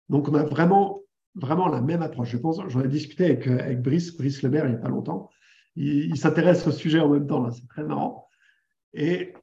[0.09, 1.01] Donc, on a vraiment,
[1.35, 2.29] vraiment la même approche.
[2.29, 5.29] Je pense, j'en ai discuté avec, euh, Brice, Brice il n'y a pas longtemps.
[5.75, 8.27] Il, s'intéresse au sujet en même temps, c'est très marrant.
[8.93, 9.33] Et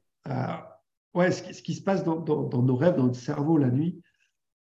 [1.13, 2.21] ouais, ce qui, se passe dans,
[2.61, 4.01] nos rêves, dans notre cerveau la nuit,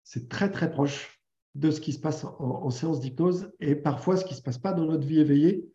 [0.04, 1.20] c'est très très proche
[1.56, 4.58] de ce qui se passe en, séance d'hypnose et parfois ce qui ne se passe
[4.58, 5.70] pas dans notre vie éveillée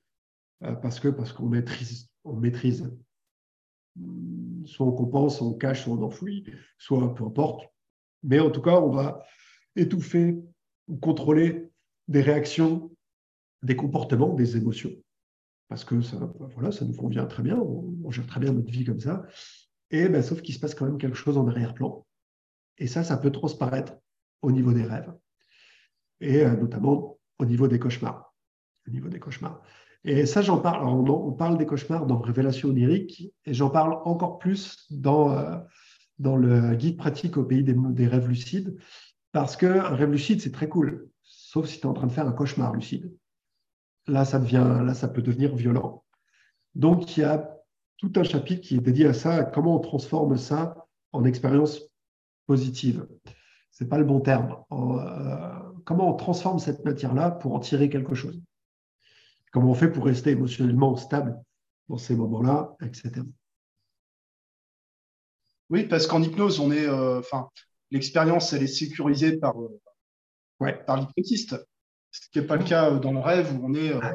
[0.62, 2.90] euh, parce que parce qu'on maîtrise, on maîtrise.
[4.66, 6.44] Soit on compense, soit on cache, soit on enfouit,
[6.78, 7.66] soit peu importe.
[8.22, 9.24] Mais en tout cas, on va
[9.76, 10.36] étouffer
[10.88, 11.70] ou contrôler
[12.08, 12.90] des réactions,
[13.62, 14.92] des comportements, des émotions.
[15.68, 18.84] Parce que ça, voilà, ça nous convient très bien, on, gère très bien notre vie
[18.84, 19.24] comme ça.
[19.90, 22.04] Et ben, sauf qu'il se passe quand même quelque chose en arrière-plan.
[22.78, 23.94] Et ça, ça peut transparaître
[24.42, 25.12] au niveau des rêves.
[26.20, 28.34] Et euh, notamment au niveau des cauchemars.
[28.88, 29.62] Au niveau des cauchemars.
[30.02, 30.86] Et ça, j'en parle.
[30.88, 35.56] On, parle des cauchemars dans Révélation onirique, et j'en parle encore plus dans, euh,
[36.18, 38.76] dans le guide pratique au pays des rêves lucides,
[39.32, 42.26] parce qu'un rêve lucide, c'est très cool, sauf si tu es en train de faire
[42.26, 43.14] un cauchemar lucide.
[44.06, 46.04] Là, ça devient, là, ça peut devenir violent.
[46.74, 47.56] Donc, il y a
[47.96, 51.80] tout un chapitre qui est dédié à ça, comment on transforme ça en expérience
[52.46, 53.06] positive.
[53.70, 54.56] Ce n'est pas le bon terme.
[54.72, 58.40] Euh, comment on transforme cette matière-là pour en tirer quelque chose?
[59.52, 61.40] Comment on fait pour rester émotionnellement stable
[61.88, 63.22] dans ces moments-là, etc.
[65.68, 67.22] Oui, parce qu'en hypnose, on est, euh,
[67.90, 69.80] l'expérience, elle est sécurisée par, euh,
[70.60, 70.82] ouais.
[70.84, 71.56] par l'hypnotiste.
[72.12, 74.14] Ce qui n'est pas le cas dans le rêve où on est, ah,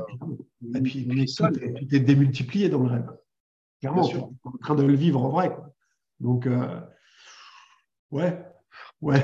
[0.75, 1.53] et puis, on est seul.
[1.53, 3.09] Tout est démultiplié dans le rêve.
[3.79, 5.55] Clairement, on est en train de le vivre en vrai.
[6.19, 6.81] Donc, euh,
[8.11, 8.45] ouais,
[9.01, 9.23] ouais,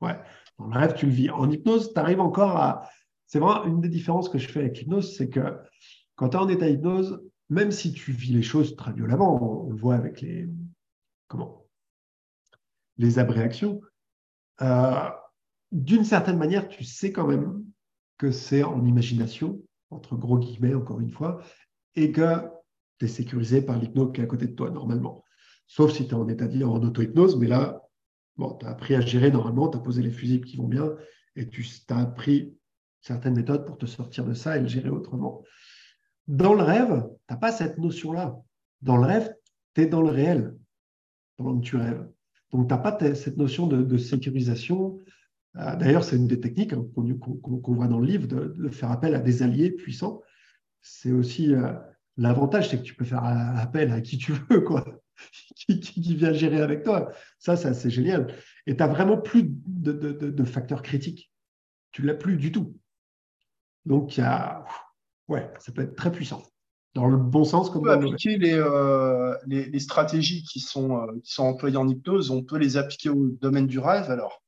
[0.00, 0.20] ouais.
[0.58, 1.30] Dans le rêve, tu le vis.
[1.30, 2.88] En hypnose, tu arrives encore à.
[3.26, 5.58] C'est vraiment une des différences que je fais avec l'hypnose, c'est que
[6.14, 9.70] quand tu es en état hypnose, même si tu vis les choses très violemment, on,
[9.70, 10.48] le voit avec les.
[11.26, 11.63] Comment
[12.98, 13.80] Les abréactions,
[14.62, 15.08] euh,
[15.72, 17.64] d'une certaine manière, tu sais quand même
[18.18, 21.42] que c'est en imagination, entre gros guillemets, encore une fois,
[21.96, 22.40] et que
[22.98, 25.24] tu es sécurisé par l'hypnose qui est à côté de toi, normalement.
[25.66, 27.82] Sauf si tu es en état de en auto-hypnose, mais là,
[28.36, 30.94] bon, tu as appris à gérer normalement, tu as posé les fusibles qui vont bien,
[31.36, 32.56] et tu as appris
[33.00, 35.42] certaines méthodes pour te sortir de ça et le gérer autrement.
[36.26, 38.36] Dans le rêve, tu n'as pas cette notion-là.
[38.80, 39.34] Dans le rêve,
[39.74, 40.56] tu es dans le réel,
[41.36, 42.08] pendant que tu rêves.
[42.54, 45.00] Donc, tu n'as pas cette notion de, sécurisation.
[45.56, 49.14] Euh, d'ailleurs, c'est une des techniques hein, qu'on voit dans le livre, de, faire appel
[49.14, 50.22] à des alliés puissants.
[50.80, 51.72] C'est aussi euh,
[52.16, 54.84] L'avantage, c'est que tu peux faire appel à qui tu veux, quoi,
[55.56, 57.10] qui, vient gérer avec toi.
[57.38, 58.32] Ça, ça c'est génial.
[58.66, 61.32] Et tu n'as vraiment plus de, facteurs critiques.
[61.90, 62.76] Tu ne l'as plus du tout.
[63.84, 64.20] Donc,
[65.28, 66.42] ouais, ça peut être très puissant.
[66.94, 71.18] Dans le bon sens, comme on peut appliquer les, euh, les, stratégies qui sont, euh,
[71.24, 74.42] qui sont employées en hypnose, on peut les appliquer au domaine du rêve alors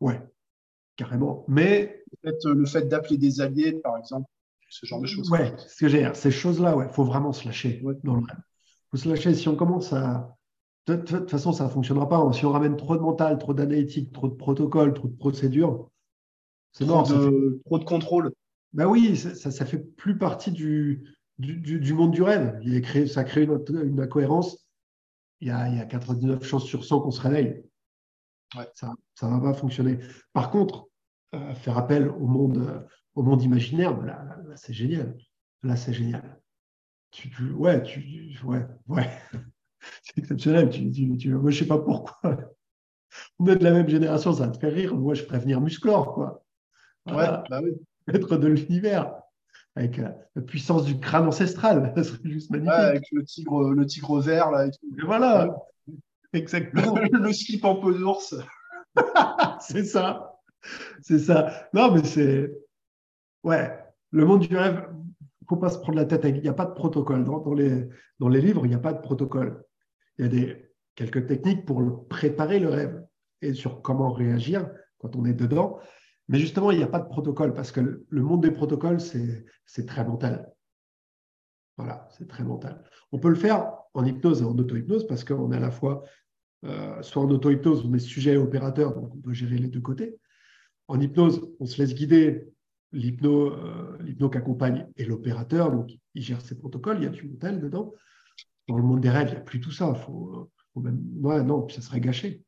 [0.00, 0.20] Ouais,
[0.96, 1.44] carrément.
[1.46, 2.02] Mais.
[2.22, 4.28] le fait d'appeler des alliés, par exemple,
[4.68, 5.30] ce genre de choses.
[5.30, 8.40] Ouais, ce que j'ai ces choses-là, il ouais, faut vraiment se lâcher dans le rêve.
[8.90, 9.34] faut se lâcher.
[9.34, 10.34] Si on commence à.
[10.86, 12.32] De toute façon, ça ne fonctionnera pas.
[12.32, 15.90] Si on ramène trop de mental, trop d'analytique, trop de protocoles, trop de procédures,
[16.72, 17.06] c'est mort.
[17.06, 18.32] De, Trop de contrôle.
[18.72, 21.04] Ben oui, ça ne fait plus partie du,
[21.38, 22.58] du, du, monde du rêve.
[22.62, 24.68] Il est créé, ça crée une, une incohérence.
[25.40, 27.62] Il y, a, il y a 99 chances sur 100 qu'on se réveille.
[28.56, 28.68] Ouais.
[28.72, 29.98] Ça ne va pas fonctionner.
[30.32, 30.88] Par contre,
[31.54, 35.16] faire appel au monde, au monde imaginaire, ben là, c'est génial.
[35.62, 36.40] Là, c'est génial.
[37.10, 39.08] Tu, ouais, tu, ouais, ouais.
[40.02, 40.70] c'est exceptionnel.
[40.70, 42.36] Tu, moi, je sais pas pourquoi.
[43.38, 44.94] On est de la même génération, ça va te faire rire.
[44.94, 46.44] Moi, je préfère Musclor, quoi.
[47.06, 47.72] Ouais, bah oui.
[48.12, 49.14] Être de l'univers
[49.78, 51.92] avec la puissance du crâne ancestral.
[51.96, 52.72] Ça serait juste magnifique.
[52.72, 54.66] avec le tigre, le tigre vert, là.
[54.66, 54.70] Et,
[55.04, 55.56] voilà,
[56.32, 56.96] exactement.
[57.12, 58.34] le slip en peau d'ours.
[59.60, 60.40] c'est ça.
[61.00, 61.68] C'est ça.
[61.72, 62.52] Non, mais c'est.
[63.44, 63.72] Ouais,
[64.10, 66.54] le monde du rêve, il ne faut pas se prendre la tête Il n'y a
[66.54, 67.24] pas de protocole.
[67.24, 67.88] Dans, les,
[68.18, 69.64] dans les livres, il n'y a pas de protocole.
[70.18, 73.06] Il y a des, quelques techniques pour préparer le rêve
[73.40, 75.78] et sur comment réagir quand on est dedans.
[76.28, 79.86] Mais justement, il n'y a pas de protocole parce que le, monde des protocoles, c'est
[79.86, 80.52] très mental.
[81.78, 82.82] Voilà, c'est très mental.
[83.12, 86.04] On peut le faire en hypnose et en auto-hypnose parce qu'on est à la fois,
[86.64, 89.80] euh, soit en auto-hypnose, on est sujet et opérateur, donc on peut gérer les deux
[89.80, 90.18] côtés.
[90.88, 92.48] En hypnose, on se laisse guider
[92.92, 93.98] l'hypno euh,
[94.30, 97.94] qui accompagne et l'opérateur, donc il gère ses protocoles, il y a du mental dedans.
[98.66, 99.94] Dans le monde des rêves, il n'y a plus tout ça.
[99.94, 101.00] Faut, faut même...
[101.22, 102.42] ouais, non, puis ça serait gâché.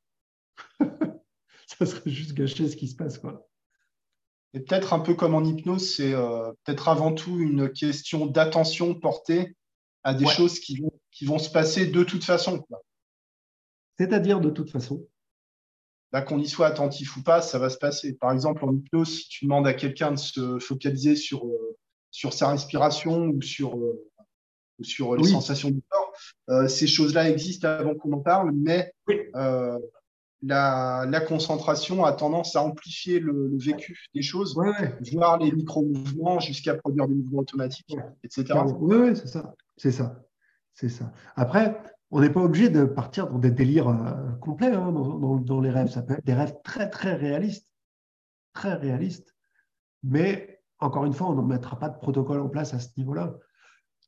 [1.66, 3.18] ça serait juste gâché ce qui se passe.
[3.18, 3.46] Quoi.
[4.52, 8.94] Et peut-être un peu comme en hypnose, c'est euh, peut-être avant tout une question d'attention
[8.94, 9.56] portée
[10.02, 12.64] à des choses qui vont, qui vont se passer de toute façon.
[13.98, 15.06] C'est-à-dire de toute façon
[16.12, 18.14] Là, qu'on y soit attentif ou pas, ça va se passer.
[18.14, 21.78] Par exemple, en hypnose, si tu demandes à quelqu'un de se focaliser sur, euh,
[22.10, 24.10] sur sa respiration ou sur, euh,
[24.82, 28.92] sur les sensations du corps, ces choses-là existent avant qu'on en parle, mais
[30.42, 34.54] la, concentration a tendance à amplifier le, vécu des choses,
[35.12, 38.58] voir les micro-mouvements jusqu'à produire des mouvements automatiques, etc.
[38.78, 39.54] Oui, c'est ça.
[39.76, 40.22] C'est ça.
[40.74, 41.12] C'est ça.
[41.36, 41.76] Après,
[42.10, 45.88] on n'est pas obligé de partir dans des délires euh, complets hein, dans, les rêves.
[45.88, 47.70] Ça peut être des rêves très, très réalistes.
[48.52, 49.34] Très réalistes.
[50.02, 53.36] Mais encore une fois, on ne mettra pas de protocole en place à ce niveau-là.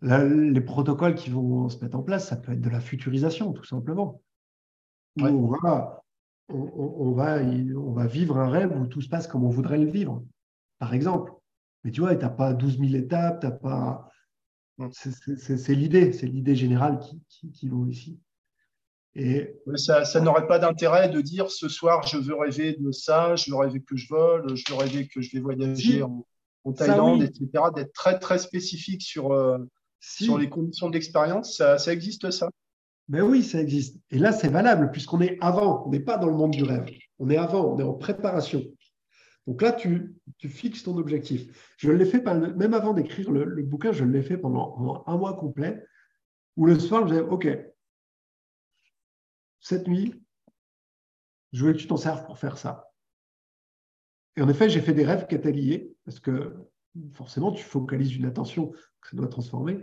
[0.01, 3.65] les protocoles qui vont se mettre en place, ça peut être de la futurisation, tout
[3.65, 4.23] simplement.
[5.21, 6.03] On va
[6.49, 9.91] on, va, on va vivre un rêve où tout se passe comme on voudrait le
[9.91, 10.23] vivre,
[10.79, 11.33] par exemple.
[11.85, 14.09] Mais tu vois, tu n'as pas 12 000 étapes, tu pas.
[14.93, 18.19] C'est l'idée, c'est l'idée générale qui, qui, vaut ici.
[19.15, 23.51] Et ça, n'aurait pas d'intérêt de dire ce soir je veux rêver de ça, je
[23.51, 26.25] veux rêver que je vole, je veux rêver que je vais voyager en,
[26.73, 27.65] Thaïlande, etc.
[27.75, 29.59] D'être très très spécifique sur, euh,
[30.01, 32.49] sur les conditions d'expérience, ça, ça existe ça?
[33.09, 33.99] Mais oui, ça existe.
[34.11, 36.89] Et là, c'est valable puisqu'on est avant, on n'est pas dans le monde du rêve.
[37.19, 38.63] On est avant, on est en préparation.
[39.47, 41.75] Donc là, tu, fixes ton objectif.
[41.77, 45.85] Je l'ai fait, même avant d'écrire le, bouquin, je l'ai fait pendant, un mois complet,
[46.57, 47.49] où le soir, je disais, OK,
[49.61, 50.23] cette nuit,
[51.53, 52.93] je veux que tu t'en serves pour faire ça.
[54.37, 56.57] Et en effet, j'ai fait des rêves qui parce que
[57.15, 59.81] forcément, tu focalises une attention que ça doit transformer.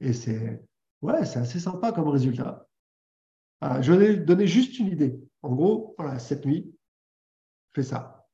[0.00, 0.62] Et c'est
[1.02, 2.66] ouais, c'est assez sympa comme résultat.
[3.60, 5.20] Ah, je vais donner juste une idée.
[5.42, 6.74] En gros, voilà, cette nuit,
[7.74, 8.26] fais ça.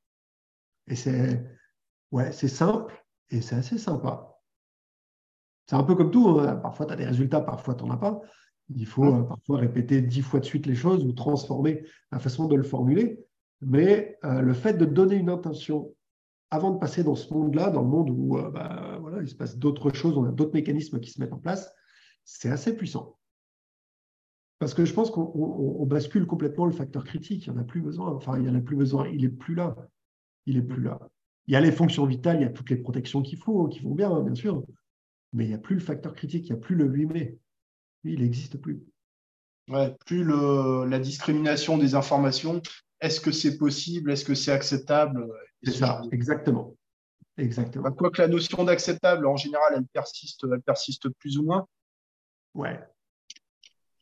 [0.87, 1.45] Et c'est
[2.13, 4.39] ouais, c'est simple et c'est assez sympa.
[5.67, 6.29] C'est un peu comme tout.
[6.41, 6.57] Hein.
[6.57, 8.21] Parfois, tu as des résultats, parfois, tu n'en as pas.
[8.75, 12.47] Il faut euh, parfois répéter dix fois de suite les choses ou transformer la façon
[12.47, 13.21] de le formuler.
[13.61, 15.95] Mais euh, le fait de donner une intention
[16.51, 19.35] avant de passer dans ce monde-là, dans le monde où euh, bah, voilà, il se
[19.35, 21.71] passe d'autres choses, on a d'autres mécanismes qui se mettent en place,
[22.31, 23.19] c'est assez puissant.
[24.59, 27.47] Parce que je pense qu'on bascule complètement le facteur critique.
[27.47, 28.13] Il n'y en a plus besoin.
[28.13, 29.09] Enfin, il n'y en a plus besoin.
[29.09, 29.75] Il n'est plus là.
[30.45, 31.01] Il n'est plus là.
[31.47, 33.81] Il y a les fonctions vitales, il y a toutes les protections qu'il faut, qui
[33.81, 34.63] vont bien, bien sûr.
[35.33, 37.39] Mais il n'y a plus le facteur critique, il n'y a plus le 8 mai.
[38.05, 38.83] Il n'existe plus.
[39.69, 42.61] Ouais, plus le, la discrimination des informations.
[43.01, 44.11] Est-ce que c'est possible?
[44.11, 45.27] Est-ce que c'est acceptable?
[45.63, 46.77] C'est ça, exactement.
[47.39, 47.85] Exactement.
[47.85, 51.67] Bah, quoique la notion d'acceptable, en général, elle persiste, elle persiste plus ou moins.
[52.59, 52.81] Ouais.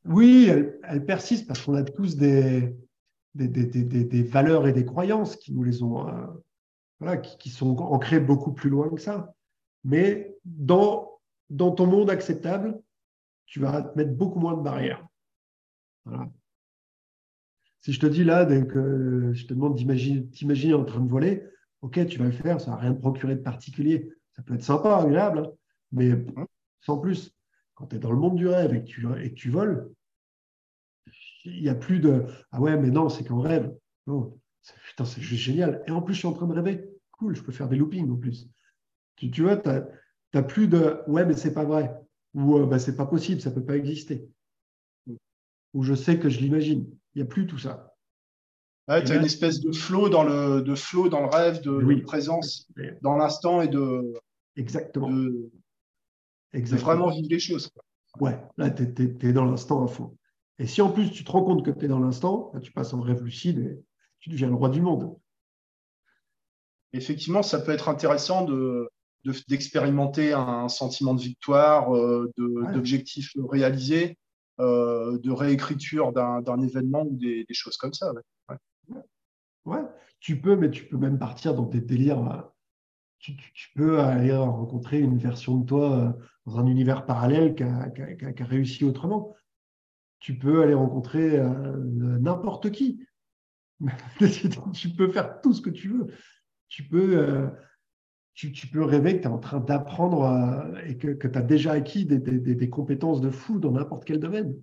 [0.06, 2.74] Oui, elle, persiste parce qu'on a tous des,
[3.34, 6.26] des, valeurs et des croyances qui nous les ont, euh,
[6.98, 9.34] voilà, qui, sont ancrées beaucoup plus loin que ça.
[9.84, 12.80] Mais dans, dans ton monde acceptable,
[13.44, 15.06] tu vas te mettre beaucoup moins de barrières.
[17.82, 21.44] Si je te dis là, que je te demande d'imaginer en train de voler,
[21.82, 24.10] ok, tu vas le faire, ça n'a rien de procurer de particulier.
[24.32, 25.52] Ça peut être sympa, agréable, hein,
[25.92, 26.12] mais
[26.80, 27.36] sans plus
[27.76, 29.92] quand tu es dans le monde du rêve et que tu, et tu voles,
[31.44, 33.72] il n'y a plus de Ah ouais, mais non, c'est qu'en rêve.
[34.06, 34.36] Non,
[34.88, 35.84] putain, c'est juste génial.
[35.86, 36.88] Et en plus, je suis en train de rêver.
[37.12, 38.48] Cool, je peux faire des loopings en plus.
[39.16, 39.68] Tu, tu vois, tu
[40.34, 41.94] n'as plus de Ouais, mais c'est pas vrai.
[42.34, 44.28] Ou euh, bah, c'est pas possible, ça ne peut pas exister.
[45.74, 46.86] Ou je sais que je l'imagine.
[47.14, 47.94] Il n'y a plus tout ça.
[48.88, 52.70] tu as une espèce de flow dans le, de flow dans le rêve, de, présence
[53.02, 54.14] dans l'instant et de.
[54.56, 55.10] Exactement.
[55.10, 55.50] De,
[56.52, 57.70] vraiment vivre les choses.
[58.20, 58.84] Ouais, là, tu
[59.20, 60.16] es, dans l'instant à fond.
[60.58, 62.94] Et si en plus tu te rends compte que tu es dans l'instant, tu passes
[62.94, 63.84] en rêve lucide et
[64.20, 65.16] tu deviens le roi du monde.
[66.92, 68.88] Effectivement, ça peut être intéressant de,
[69.48, 74.18] d'expérimenter un sentiment de victoire, euh, d'objectifs réalisés,
[74.60, 78.12] euh, de réécriture d'un événement ou des, choses comme ça.
[79.66, 79.82] Ouais.
[80.20, 82.50] tu peux, mais tu peux même partir dans tes délires.
[83.18, 83.34] Tu,
[83.74, 86.12] peux aller rencontrer une version de toi euh,
[86.46, 89.34] dans un univers parallèle qui a, réussi autrement.
[90.20, 91.40] Tu peux aller rencontrer
[91.76, 93.04] n'importe qui.
[94.72, 96.06] tu peux faire tout ce que tu veux.
[96.68, 97.50] Tu peux
[98.36, 101.72] tu, peux rêver que tu es en train d'apprendre euh, et que, tu as déjà
[101.72, 104.54] acquis des, compétences de fou dans n'importe quel domaine.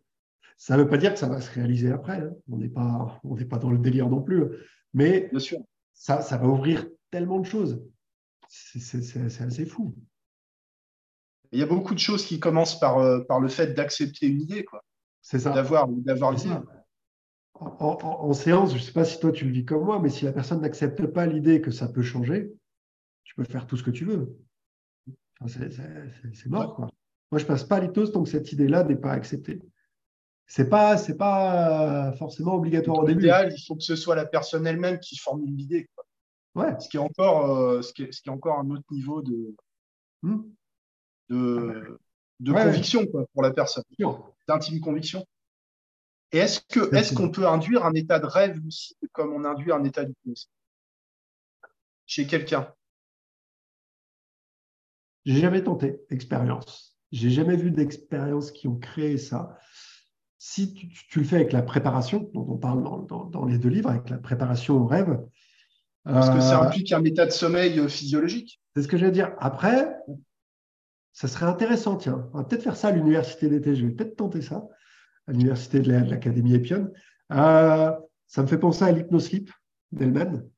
[0.57, 2.21] Ça ne veut pas dire que ça va se réaliser après.
[2.21, 2.33] Hein.
[2.49, 3.19] On n'est pas,
[3.49, 4.45] pas dans le délire non plus.
[4.93, 5.29] Mais
[5.93, 7.83] Ça, ça va ouvrir tellement de choses.
[8.47, 9.95] C'est assez fou.
[11.53, 14.41] Il y a beaucoup de choses qui commencent par, euh, par le fait d'accepter une
[14.41, 14.65] idée.
[15.21, 15.51] C'est ça.
[15.51, 16.13] D'avoir l'idée.
[17.53, 20.09] En, en, séance, je ne sais pas si toi tu le vis comme moi, mais
[20.09, 22.51] si la personne n'accepte pas l'idée que ça peut changer,
[23.23, 24.35] tu peux faire tout ce que tu veux.
[25.45, 26.89] c'est mort, quoi.
[27.31, 29.61] Moi, je passe pas à l'hypnose tant que cette idée-là n'est pas acceptée.
[30.45, 33.27] C'est pas, c'est pas forcément obligatoire au début.
[33.27, 35.89] il faut que ce soit la personne elle-même qui formule l'idée.
[36.55, 36.79] Ouais.
[36.79, 39.21] Ce qui est encore, euh, ce, qui est, ce qui est encore un autre niveau
[39.21, 39.55] de,
[40.21, 40.41] hmm.
[41.33, 41.99] De,
[42.39, 43.83] de conviction quoi, pour la personne,
[44.47, 45.25] d'intime conviction.
[46.31, 49.71] Et est-ce que, est-ce qu'on peut induire un état de rêve lucide comme on induit
[49.71, 50.49] un état d'hypnose
[52.05, 52.73] chez quelqu'un
[55.25, 56.97] j'ai jamais tenté expérience.
[57.11, 59.57] J'ai jamais vu d'expériences qui ont créé ça.
[60.37, 64.09] Si tu, le fais avec la préparation, dont on parle dans, les deux livres, avec
[64.09, 65.17] la préparation au rêve.
[66.03, 68.59] Parce que ça euh, implique un état de sommeil euh, physiologique.
[68.75, 69.33] C'est ce que je veux dire.
[69.39, 69.95] Après,
[71.13, 73.75] ça serait intéressant, tiens, on va peut-être faire ça à l'université d'été.
[73.75, 74.67] Je vais peut-être tenter ça
[75.27, 76.91] à l'université de l'Académie Epion.
[77.31, 77.91] Euh,
[78.27, 79.51] ça me fait penser à l'hypnosleep
[79.91, 80.49] d'Elman.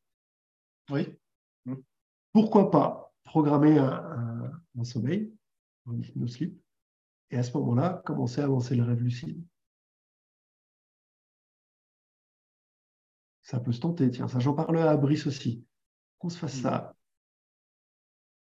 [0.89, 1.13] Oui.
[2.31, 5.33] Pourquoi pas programmer un, un sommeil,
[5.87, 6.57] un hypnosleep,
[7.31, 9.43] et à ce moment-là, commencer à avancer le rêve lucide?
[13.43, 15.65] Ça peut se tenter, tiens, ça j'en parlerai à Brice aussi,
[16.17, 16.95] qu'on se fasse ça.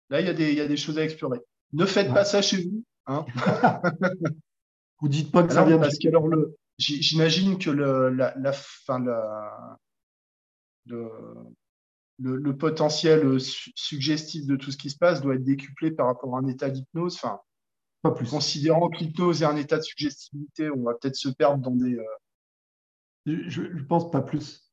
[0.09, 1.39] Là, il y, a des, il y a des choses à explorer.
[1.73, 2.83] Ne faites pas ça chez vous.
[3.07, 3.25] Hein
[5.01, 8.53] vous dites pas que ça vient parce que alors le, j'imagine que le, la, la,
[8.53, 9.77] fin, la,
[10.85, 11.09] le,
[12.19, 16.39] le, potentiel suggestif de tout ce qui se passe doit être décuplé par rapport à
[16.39, 17.15] un état d'hypnose.
[17.15, 17.39] Enfin,
[18.01, 18.29] pas plus.
[18.29, 21.95] Considérant que l'hypnose est un état de suggestibilité, on va peut-être se perdre dans des.
[21.95, 24.71] Euh, je ne pense pas plus.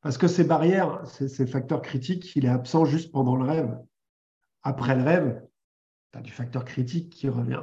[0.00, 3.78] Parce que ces barrières, ces, facteurs critiques, il est absent juste pendant le rêve.
[4.62, 5.47] Après le rêve,
[6.12, 7.62] tu as du facteur critique qui revient.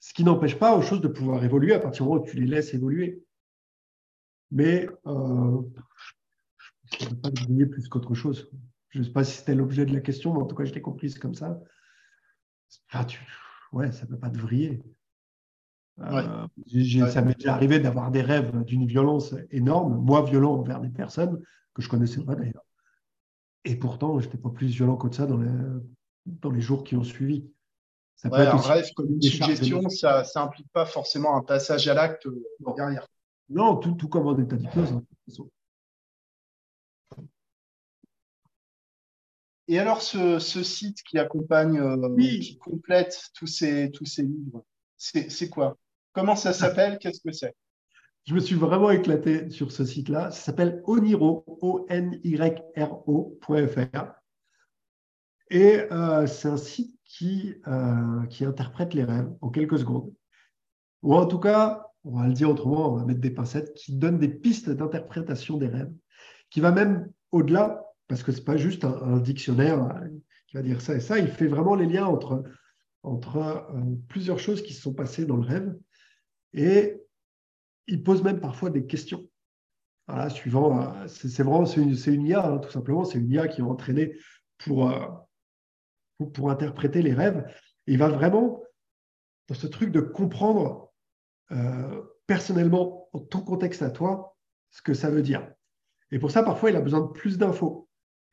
[0.00, 2.36] Ce qui n'empêche pas aux choses de pouvoir évoluer à partir du moment où tu
[2.36, 3.24] les laisses évoluer.
[4.50, 5.60] Mais euh,
[6.98, 8.50] je ne pas briller plus qu'autre chose.
[8.90, 10.72] Je ne sais pas si c'était l'objet de la question, mais en tout cas, je
[10.72, 11.60] l'ai comprise comme ça.
[13.72, 14.82] Ouais, ça ne peut pas te vriller.
[16.00, 16.46] Euh,
[17.10, 21.42] ça m'est déjà arrivé d'avoir des rêves d'une violence énorme, moi violent envers des personnes
[21.74, 22.64] que je ne connaissais pas d'ailleurs.
[23.64, 25.50] Et pourtant, je n'étais pas plus violent que ça dans les,
[26.26, 27.50] dans les jours qui ont suivi.
[28.18, 32.26] Ça un rêve comme une suggestion, ça n'implique pas forcément un passage à l'acte
[32.76, 33.06] derrière.
[33.48, 34.92] Non, tout, tout comme en état d'hypnose.
[34.92, 35.04] Hein,
[39.68, 44.64] Et alors, ce, site qui accompagne, euh, qui complète tous ces, tous ces livres,
[44.96, 45.78] c'est quoi?
[46.12, 46.98] Comment ça s'appelle?
[47.00, 47.54] Qu'est-ce que c'est?
[48.26, 50.32] Je me suis vraiment éclaté sur ce site-là.
[50.32, 53.38] Ça s'appelle oniro, o n y r -O
[55.50, 60.12] Et euh, c'est un site qui, euh, qui interprète les rêves en quelques secondes.
[61.02, 63.96] Ou en tout cas, on va le dire autrement, on va mettre des pincettes, qui
[63.96, 65.92] donne des pistes d'interprétation des rêves,
[66.50, 70.08] qui va même au-delà parce que ce n'est pas juste un, dictionnaire euh,
[70.46, 72.42] qui va dire ça et ça, il fait vraiment les liens entre,
[73.04, 75.76] euh, plusieurs choses qui se sont passées dans le rêve
[76.54, 77.00] et
[77.86, 79.28] il pose même parfois des questions.
[80.08, 83.46] Voilà, suivant, euh, c'est vraiment c'est une, une, IA, hein, tout simplement, c'est une IA
[83.48, 84.16] qui est entraînée
[84.56, 84.90] pour,
[86.18, 87.44] pour, interpréter les rêves.
[87.86, 88.62] Il va vraiment
[89.48, 90.92] dans ce truc de comprendre
[92.28, 94.36] personnellement, en ton contexte à toi,
[94.70, 95.50] ce que ça veut dire.
[96.12, 97.88] Et pour ça, parfois, il a besoin de plus d'infos.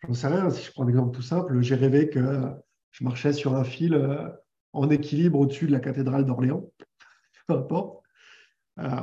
[0.06, 0.50] J'en sais rien.
[0.50, 2.52] Si je prends un exemple tout simple, j'ai rêvé que
[2.92, 4.30] je marchais sur un fil euh,
[4.74, 6.70] en équilibre au-dessus de la cathédrale d'Orléans.
[7.48, 8.04] Peu importe.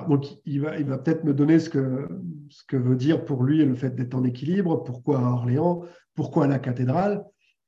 [0.09, 2.09] donc, il va, il va peut-être me donner ce que,
[2.51, 6.45] ce que veut dire pour lui le fait d'être en équilibre, pourquoi à Orléans, pourquoi
[6.45, 7.25] à la cathédrale?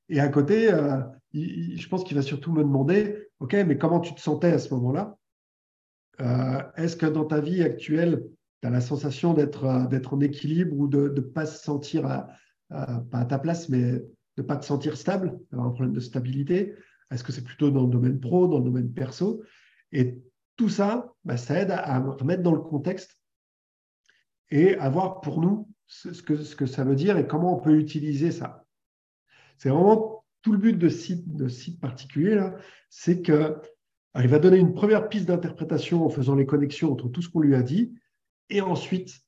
[0.09, 0.69] Et à côté,
[1.33, 4.73] je pense qu'il va surtout me demander, OK, mais comment tu te sentais à ce
[4.73, 5.17] moment-là?
[6.77, 8.23] Est-ce que dans ta vie actuelle,
[8.61, 12.27] tu as la sensation d'être en équilibre ou de ne pas se sentir, à,
[12.69, 15.99] pas à ta place, mais de ne pas te sentir stable, d'avoir un problème de
[15.99, 16.75] stabilité?
[17.11, 19.43] Est-ce que c'est plutôt dans le domaine pro, dans le domaine perso?
[19.91, 20.19] Et
[20.55, 23.19] tout ça, bah, ça aide à, remettre dans le contexte
[24.49, 27.61] et à voir pour nous ce que, ce que ça veut dire et comment on
[27.61, 28.64] peut utiliser ça.
[29.57, 32.55] C'est vraiment tout le but de ce site, de site particulier, là,
[32.89, 33.33] c'est qu'il
[34.13, 37.55] va donner une première piste d'interprétation en faisant les connexions entre tout ce qu'on lui
[37.55, 37.93] a dit,
[38.49, 39.21] et ensuite,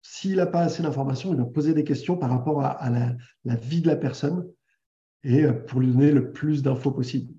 [0.00, 3.56] s'il n'a pas assez d'informations, il va poser des questions par rapport à, la, la,
[3.56, 4.48] vie de la personne
[5.22, 7.34] et pour lui donner le plus d'infos possible.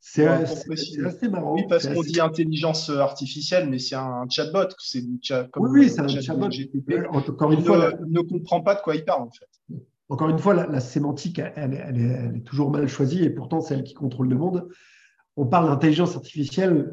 [0.00, 1.54] C'est assez marrant.
[1.54, 4.68] Oui, parce qu'on dit intelligence artificielle, mais c'est un chatbot.
[4.78, 5.04] C'est
[5.52, 6.48] comme oui, c'est un chatbot.
[7.12, 9.76] Encore une fois, ne, ne comprend pas de quoi il parle, en fait.
[10.10, 13.94] Encore une fois, la, sémantique, elle, est, toujours mal choisie et pourtant c'est elle qui
[13.94, 14.68] contrôle le monde.
[15.36, 16.92] On parle d'intelligence artificielle,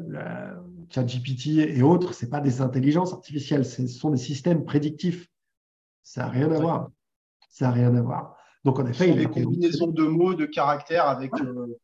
[0.90, 5.28] ChatGPT et autres, ce pas des intelligences artificielles, ce sont des systèmes prédictifs.
[6.02, 6.90] Ça n'a rien à voir.
[7.50, 8.36] Ça n'a rien à voir.
[8.64, 11.32] Donc en effet, il y a des combinaisons de mots, de caractères avec.
[11.34, 11.76] Euh,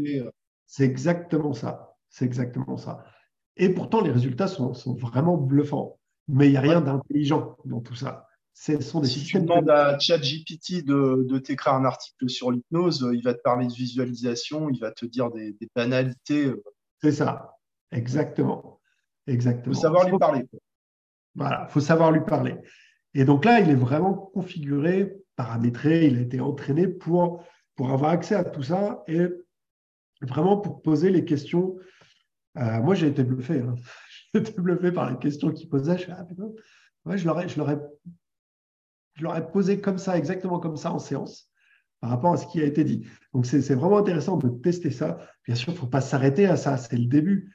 [0.00, 0.30] euh.
[0.66, 1.94] C'est exactement ça.
[2.08, 3.04] C'est exactement ça.
[3.56, 5.98] Et pourtant, les résultats sont, vraiment bluffants.
[6.28, 8.26] Mais il n'y a rien d'intelligent dans tout ça.
[8.58, 13.06] Ce sont des si tu demandes à ChatGPT de, de t'écrire un article sur l'hypnose,
[13.12, 16.46] il va te parler de visualisation, il va te dire des, banalités.
[16.46, 16.64] Euh.
[17.02, 17.58] C'est ça,
[17.92, 18.80] exactement.
[19.26, 19.72] Exactement.
[19.72, 20.46] Il faut savoir lui parler.
[21.34, 22.56] Voilà, il faut savoir lui parler.
[23.12, 27.44] Et donc là, il est vraiment configuré, paramétré, il a été entraîné pour
[27.74, 29.26] pour avoir accès à tout ça et
[30.22, 31.76] vraiment pour poser les questions.
[32.56, 33.60] Euh, moi, j'ai été bluffé.
[33.60, 33.74] Hein.
[34.32, 35.98] J'ai été bluffé par les questions qu'il posait.
[35.98, 36.26] Je, ah,
[37.04, 37.46] ouais, je l'aurais,
[39.16, 41.50] je l'aurais posé comme ça, exactement comme ça en séance,
[42.00, 43.06] par rapport à ce qui a été dit.
[43.34, 45.18] Donc, c'est, vraiment intéressant de tester ça.
[45.46, 47.52] Bien sûr, il ne faut pas s'arrêter à ça, c'est le début.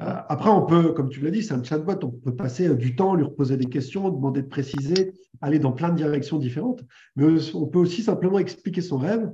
[0.00, 2.74] Euh, après, on peut, comme tu l'as dit, c'est un chatbot, on peut passer euh,
[2.74, 6.82] du temps, lui reposer des questions, demander de préciser, aller dans plein de directions différentes.
[7.16, 9.30] Mais on peut aussi simplement expliquer son rêve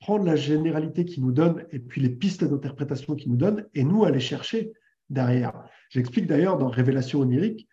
[0.00, 3.84] prendre la généralité qui nous donne et puis les pistes d'interprétation qui nous donne et
[3.84, 4.72] nous aller chercher
[5.10, 5.52] derrière.
[5.90, 7.68] J'explique d'ailleurs dans Révélation onirique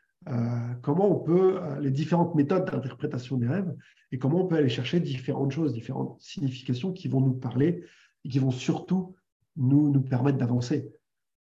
[0.82, 3.73] comment on peut, euh, les différentes méthodes d'interprétation des rêves
[4.11, 7.84] et comment on peut aller chercher différentes choses, différentes significations qui vont nous parler
[8.25, 9.15] et qui vont surtout
[9.55, 10.91] nous, permettre d'avancer.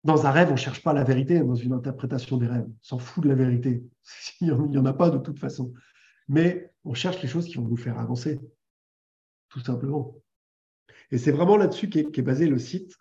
[0.04, 2.68] Dans un rêve, on ne cherche pas la vérité dans une interprétation des rêves.
[2.68, 3.84] On s'en fout de la vérité.
[4.42, 5.74] Il n'y en a pas de toute façon.
[6.28, 8.40] Mais on cherche les choses qui vont nous faire avancer,
[9.50, 10.16] tout simplement.
[11.12, 12.96] Et c'est vraiment là-dessus qu'est est basé le site,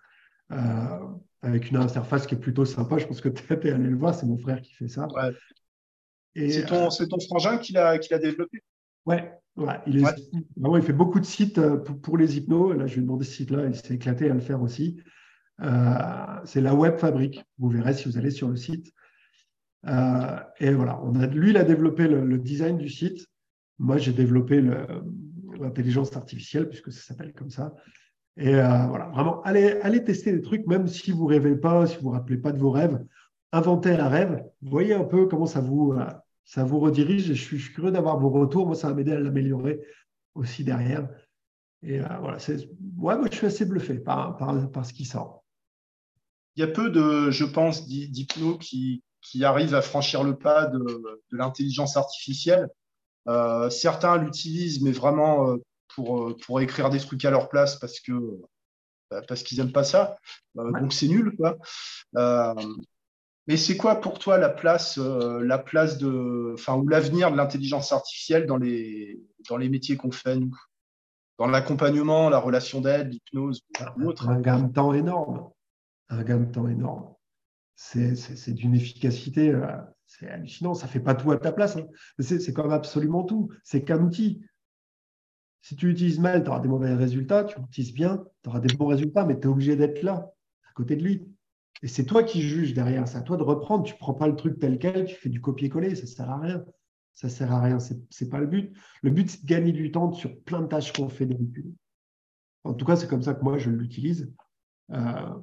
[0.53, 0.99] euh,
[1.43, 2.99] avec une interface qui est plutôt sympa.
[2.99, 5.09] Je pense que tu es allé le voir, c'est mon frère qui fait ça.
[6.35, 8.63] C'est ton, ton, frangin qui l'a développé?
[9.07, 12.75] Ouais, ouais, il, est, il fait beaucoup de sites euh, pour, les hypnos.
[12.75, 14.97] Là, je lui ai demandé ce site-là, il s'est éclaté à le faire aussi.
[15.63, 15.95] Euh,
[16.45, 17.45] c'est la Web Fabrique.
[17.59, 18.93] Vous verrez si vous allez sur le site.
[19.87, 23.27] et voilà, on a, lui, il a développé le, le design du site.
[23.79, 24.63] Moi, j'ai développé
[25.61, 27.75] l'intelligence artificielle, puisque ça s'appelle comme ça.
[28.37, 31.87] Et euh, voilà, vraiment, allez, allez tester des trucs, même si vous ne rêvez pas,
[31.87, 33.05] si vous ne vous rappelez pas de vos rêves,
[33.53, 36.07] inventez un rêve, voyez un peu comment ça vous, euh,
[36.45, 37.31] ça vous redirige.
[37.31, 38.67] Et je suis, curieux d'avoir vos retours.
[38.67, 39.81] Moi, ça va m'aider à l'améliorer
[40.35, 41.09] aussi derrière.
[41.83, 45.45] Et euh, voilà, ouais, moi, je suis assez bluffé par, par, par, ce qui sort.
[46.57, 50.67] Il y a peu de, je pense, d'hypno qui, qui arrivent à franchir le pas
[50.67, 52.69] de, de l'intelligence artificielle.
[53.29, 55.57] Euh, certains l'utilisent, mais vraiment
[55.95, 58.13] pour, euh, pour écrire des trucs à leur place parce que
[59.11, 60.17] bah, parce qu'ils n'aiment pas ça.
[60.55, 61.35] Donc c'est nul.
[61.37, 61.59] Quoi.
[63.47, 67.93] Mais c'est quoi pour toi la place, la place de, enfin, ou l'avenir de l'intelligence
[67.93, 70.55] artificielle dans les, dans les métiers qu'on fait, nous?
[71.39, 73.61] Dans l'accompagnement, la relation d'aide, l'hypnose
[73.99, 74.29] ou autre?
[74.29, 75.51] Un gain de temps énorme.
[76.09, 77.13] Un gain de temps énorme.
[77.75, 79.53] C'est d'une efficacité
[80.07, 81.77] c'est hallucinant, ça ne fait pas tout à ta place.
[81.77, 81.87] Hein.
[82.21, 83.51] C'est comme absolument tout.
[83.65, 84.45] C'est qu'un outil.
[85.63, 87.45] Si tu l'utilises mal, tu auras des mauvais résultats.
[87.45, 90.31] Tu l'utilises bien, tu auras des bons résultats, mais tu es obligé d'être là,
[90.69, 91.34] à côté de lui.
[91.85, 93.07] Et c'est toi qui juges derrière.
[93.07, 93.85] C'est à toi de reprendre.
[93.85, 95.95] Tu ne prends pas le truc tel quel, tu fais du copier-coller.
[95.95, 96.65] Ça ne sert à rien.
[97.13, 97.79] Ça ne sert à rien.
[97.79, 98.75] Ce n'est pas le but.
[99.03, 101.71] Le but, c'est de gagner du temps sur plein de tâches qu'on fait d'habitude.
[102.65, 104.33] En tout cas, c'est comme ça que moi, je l'utilise.
[104.93, 105.35] Euh,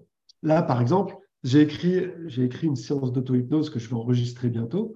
[0.42, 2.08] là, par exemple, j'ai écrit,
[2.40, 4.96] écrit une séance d'auto-hypnose que je vais enregistrer bientôt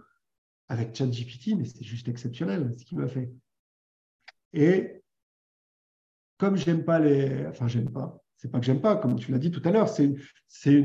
[0.67, 3.31] avec ChatGPT, mais c'est juste exceptionnel ce qu'il m'a fait.
[4.51, 5.03] Et
[6.39, 7.45] comme j'aime pas les.
[7.45, 8.19] Enfin, j'aime pas.
[8.37, 10.83] C'est pas que j'aime pas, comme tu l'as dit tout à l'heure, c'est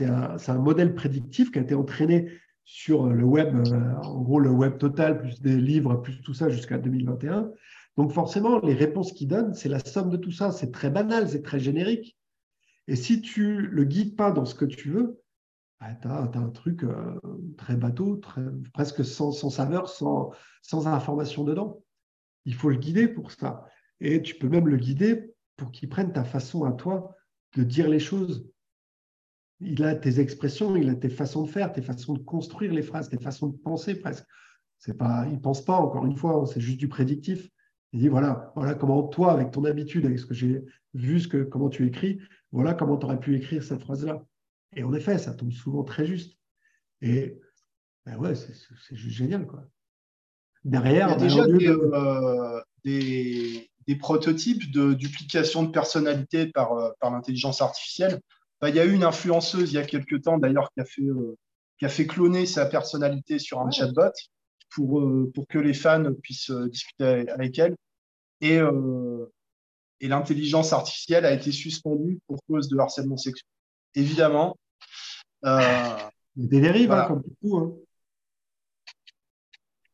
[0.00, 2.30] un, un, modèle prédictif qui a été entraîné
[2.64, 6.48] sur le web, euh, en gros le web total, plus des livres, plus tout ça
[6.48, 7.50] jusqu'à 2021.
[7.96, 10.52] Donc forcément, les réponses qu'il donne, c'est la somme de tout ça.
[10.52, 12.16] C'est très banal, c'est très générique.
[12.86, 15.20] Et si tu le guides pas dans ce que tu veux,
[15.80, 17.18] bah, tu as, un truc euh,
[17.56, 20.30] très bateau, très, presque sans, sans saveur, sans,
[20.62, 21.82] sans information dedans.
[22.44, 23.66] Il faut le guider pour ça.
[24.00, 27.14] Et tu peux même le guider pour qu'il prenne ta façon à toi
[27.54, 28.50] de dire les choses.
[29.60, 32.80] Il a tes expressions, il a tes façons de faire, tes façons de construire les
[32.80, 34.24] phrases, tes façons de penser presque.
[34.78, 37.50] C'est pas, il pense pas encore une fois, c'est juste du prédictif.
[37.92, 41.28] Il dit voilà, voilà comment toi, avec ton habitude, avec ce que j'ai vu, ce
[41.28, 42.20] que, comment tu écris,
[42.52, 44.24] voilà comment tu aurais pu écrire cette phrase-là.
[44.74, 46.38] Et en effet, ça tombe souvent très juste.
[47.02, 47.38] Et
[48.06, 49.46] ben ouais, c'est juste génial.
[49.46, 49.68] Quoi.
[50.64, 56.90] Derrière, il y a déjà euh, des, des, prototypes de duplication de personnalité par, euh,
[57.00, 58.20] par l'intelligence artificielle.
[58.60, 60.84] Ben, il y a eu une influenceuse il y a quelques temps d'ailleurs qui, a
[60.84, 61.36] fait, euh,
[61.78, 64.12] qui a fait cloner sa personnalité sur un chatbot
[64.70, 65.02] pour,
[65.34, 67.74] pour que les fans puissent discuter avec elle.
[68.40, 68.60] Et,
[70.00, 73.50] et l'intelligence artificielle a été suspendue pour cause de harcèlement sexuel
[73.94, 74.58] évidemment.
[75.44, 75.96] Euh,
[76.36, 77.56] des dérives, hein, comme tout.
[77.56, 77.74] Hein.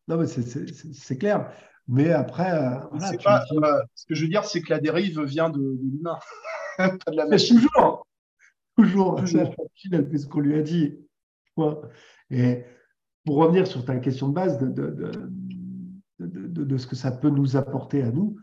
[0.08, 1.52] Non, mais c'est clair.
[1.88, 2.52] Mais après.
[2.52, 6.18] Euh, euh, ce que je veux dire, c'est que la dérive vient de, l'humain,
[6.78, 7.60] pas de la machine.
[7.60, 8.06] Toujours.
[8.76, 9.16] Toujours.
[9.16, 10.98] La machine, elle fait ce qu'on lui a dit.
[12.30, 12.64] Et
[13.24, 15.30] pour revenir sur ta question de base de, de,
[16.18, 18.36] de, ce que ça peut nous apporter à nous,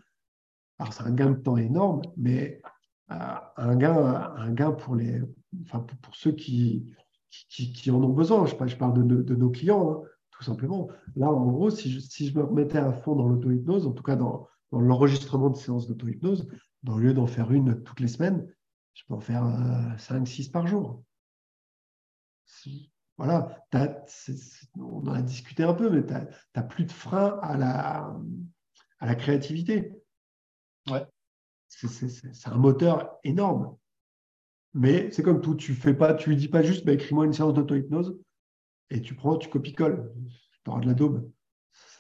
[0.80, 2.62] alors c'est un gain de temps énorme, mais
[3.10, 5.22] un gain, un gain pour, les,
[5.64, 6.92] enfin, pour, ceux qui,
[7.30, 8.46] qui, en ont besoin.
[8.46, 10.90] Je, je parle de, nos clients, hein, tout simplement.
[11.16, 14.04] Là, en gros, si je, si je me remettais à fond dans l'auto-hypnose, en tout
[14.04, 16.48] cas dans, dans l'enregistrement de séances d'auto-hypnose,
[16.88, 18.48] au lieu d'en faire une toutes les semaines,
[18.94, 19.44] je peux en faire
[19.98, 21.04] 5-6 euh, par jour.
[23.18, 23.64] Voilà,
[24.76, 26.14] on en a discuté un peu, mais tu
[26.56, 28.16] n'as plus de frein à la,
[29.00, 29.94] à la créativité.
[30.90, 31.06] Ouais
[31.76, 33.76] c'est un moteur énorme.
[34.74, 37.34] Mais c'est comme tout, tu fais pas, tu lui dis pas juste, bah, écris-moi une
[37.34, 38.20] séance d'auto-hypnose
[38.94, 40.14] et tu prends, tu copies-colles.
[40.64, 41.30] Tu auras de la daube.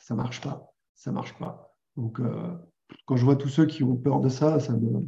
[0.01, 0.73] Ça marche pas.
[0.95, 1.75] Ça marche pas.
[1.97, 2.55] Donc, euh,
[3.05, 5.07] quand je vois tous ceux qui ont peur de ça, ça me.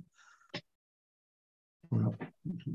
[1.90, 2.12] Voilà.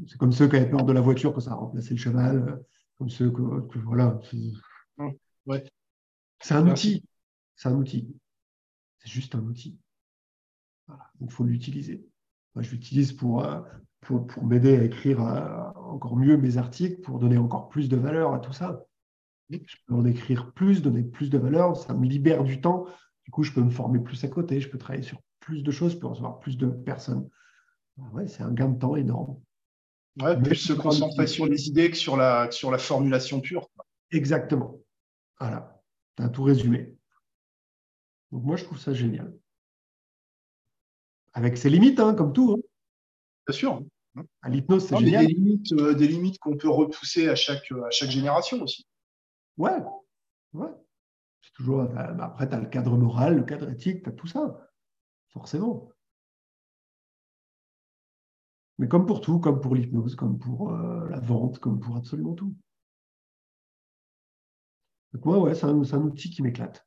[0.06, 2.62] C'est comme ceux qui avaient peur de la voiture quand ça a remplacé le cheval.
[2.98, 3.78] Comme ceux que.
[3.78, 4.18] voilà.
[5.46, 5.64] Ouais.
[6.40, 7.04] C'est un outil.
[7.56, 8.14] C'est un outil.
[8.98, 9.78] C'est juste un outil
[11.20, 12.04] il faut l'utiliser.
[12.56, 13.60] je l'utilise pour, euh,
[14.00, 17.96] pour, pour m'aider à écrire euh, encore mieux mes articles, pour donner encore plus de
[17.96, 18.84] valeur à tout ça.
[19.50, 22.86] Je peux en écrire plus, donner plus de valeur, ça me libère du temps.
[23.24, 25.70] Du coup, je peux me former plus à côté, je peux travailler sur plus de
[25.70, 27.28] choses, je peux recevoir plus de personnes.
[28.12, 29.40] Ouais, c'est un gain de temps énorme.
[30.20, 33.68] Ouais, plus se concentrer sur les idées que sur la, sur la formulation pure.
[34.10, 34.80] Exactement.
[35.38, 35.82] Voilà,
[36.16, 36.94] tu as tout résumé.
[38.30, 39.32] Donc moi, je trouve ça génial
[41.32, 42.52] avec ses limites, hein, comme tout.
[42.52, 42.62] Hein.
[43.46, 43.82] Bien sûr.
[44.42, 45.26] À l'hypnose, c'est génial.
[45.26, 48.86] Des limites, euh, des limites qu'on peut repousser à chaque, à chaque génération aussi.
[49.60, 49.76] Ouais,
[50.54, 50.70] ouais.
[51.42, 51.84] C'est toujours.
[51.84, 54.70] Bah, après, tu as le cadre moral, le cadre éthique, tu as tout ça,
[55.28, 55.92] forcément.
[58.78, 62.32] Mais comme pour tout, comme pour l'hypnose, comme pour euh, la vente, comme pour absolument
[62.34, 62.56] tout.
[65.12, 66.86] Donc, ouais, ouais, c'est un, outil qui m'éclate.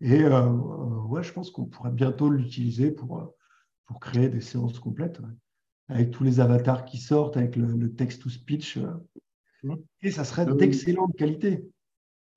[0.00, 0.50] Et euh,
[1.06, 3.26] ouais, je pense qu'on pourrait bientôt l'utiliser pour, euh,
[3.86, 5.20] pour créer des séances complètes,
[5.88, 8.78] avec tous les avatars qui sortent, avec le, text-to-speech.
[8.78, 8.94] Euh.
[10.02, 11.64] Et ça serait d'excellente qualité.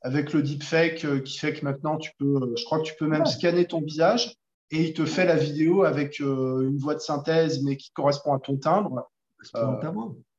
[0.01, 3.25] Avec le deepfake qui fait que maintenant, tu peux, je crois que tu peux même
[3.25, 4.35] scanner ton visage
[4.69, 8.39] et il te fait la vidéo avec une voix de synthèse, mais qui correspond à
[8.39, 9.09] ton timbre.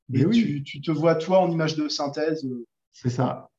[0.09, 0.37] Mais et oui.
[0.41, 2.47] tu, tu, te vois toi en image de synthèse.
[2.93, 3.51] C'est ça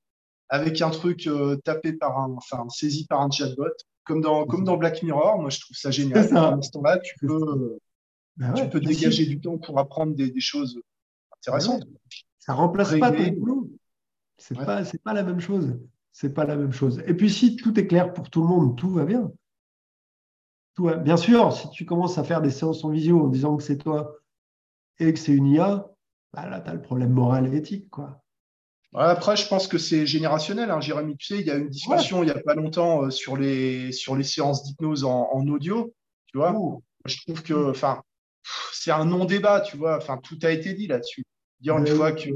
[0.50, 3.66] avec un truc euh, tapé par un, enfin saisi par un chatbot,
[4.04, 5.40] comme dans, comme dans Black Mirror.
[5.40, 6.20] Moi, je trouve ça génial.
[6.20, 7.80] À ce là tu peux,
[8.38, 10.80] ben tu peux dégager du temps pour apprendre des, des choses
[11.38, 11.84] intéressantes.
[12.48, 13.70] Ça remplace pas ton boulot.
[14.38, 15.78] C'est pas, c'est pas la même chose.
[16.14, 17.04] C'est pas la même chose.
[17.06, 19.32] Et puis, si tout est clair pour tout le monde, tout va bien.
[20.76, 20.96] Tout va...
[20.96, 23.78] Bien sûr, si tu commences à faire des séances en visio en disant que c'est
[23.78, 24.16] toi
[25.00, 25.86] et que c'est une IA,
[26.34, 27.90] bah là, tu as le problème moral et éthique.
[27.90, 28.24] Quoi.
[28.96, 30.72] Après, je pense que c'est générationnel.
[30.72, 33.10] Hein, Jérémy, tu sais, il y a une discussion il n'y a pas longtemps euh,
[33.10, 35.94] sur, les, sur les séances d'hypnose en, audio.
[36.28, 36.56] Tu vois,
[37.06, 37.74] je trouve que
[38.72, 39.62] c'est un non-débat.
[39.62, 41.24] Tu vois, enfin, tout a été dit là-dessus.
[41.60, 42.30] Dire une fois que,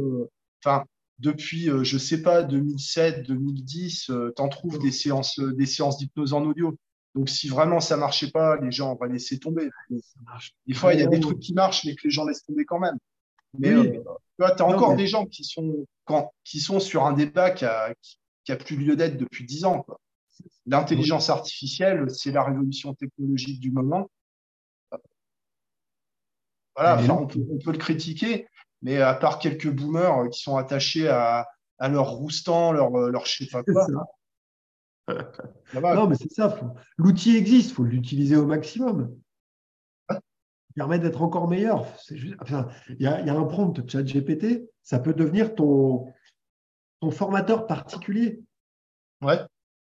[0.63, 0.84] enfin,
[1.19, 6.34] depuis, euh, je sais pas, 2007, 2010, tu en trouves des séances, des séances d'hypnose
[6.34, 6.76] en audio.
[7.13, 9.69] Donc, si vraiment ça marchait pas, les gens vont laisser tomber.
[10.67, 12.65] Des fois, il y a des trucs qui marchent, mais que les gens laissent tomber
[12.65, 12.97] quand même.
[13.57, 14.01] Mais euh,
[14.39, 17.93] tu as encore des gens qui sont, quand, qui sont sur un débat qui a,
[18.43, 19.86] qui, a plus lieu d'être depuis dix ans.
[20.65, 24.09] L'intelligence artificielle, c'est la révolution technologique du moment.
[26.76, 28.47] Voilà, on peut, on peut, le critiquer,
[28.82, 33.43] mais à part quelques boomers qui sont attachés à, à leur roustant, leur, leur je
[33.43, 33.88] sais pas quoi,
[35.73, 36.57] non, mais c'est ça.
[36.97, 39.15] L'outil existe, il faut l'utiliser au maximum.
[40.09, 41.86] Il permet d'être encore meilleur.
[42.09, 42.38] il,
[42.99, 46.05] y a, un prompt chat GPT, ça peut devenir ton,
[47.01, 48.41] ton formateur particulier.
[49.21, 49.39] Ouais.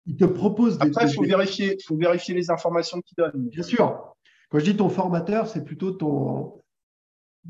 [0.07, 0.88] Il te propose des.
[0.88, 3.49] Après, il faut vérifier, faut vérifier les informations qu'il donne.
[3.49, 4.16] Bien sûr.
[4.51, 6.61] Quand je dis ton formateur, c'est plutôt ton.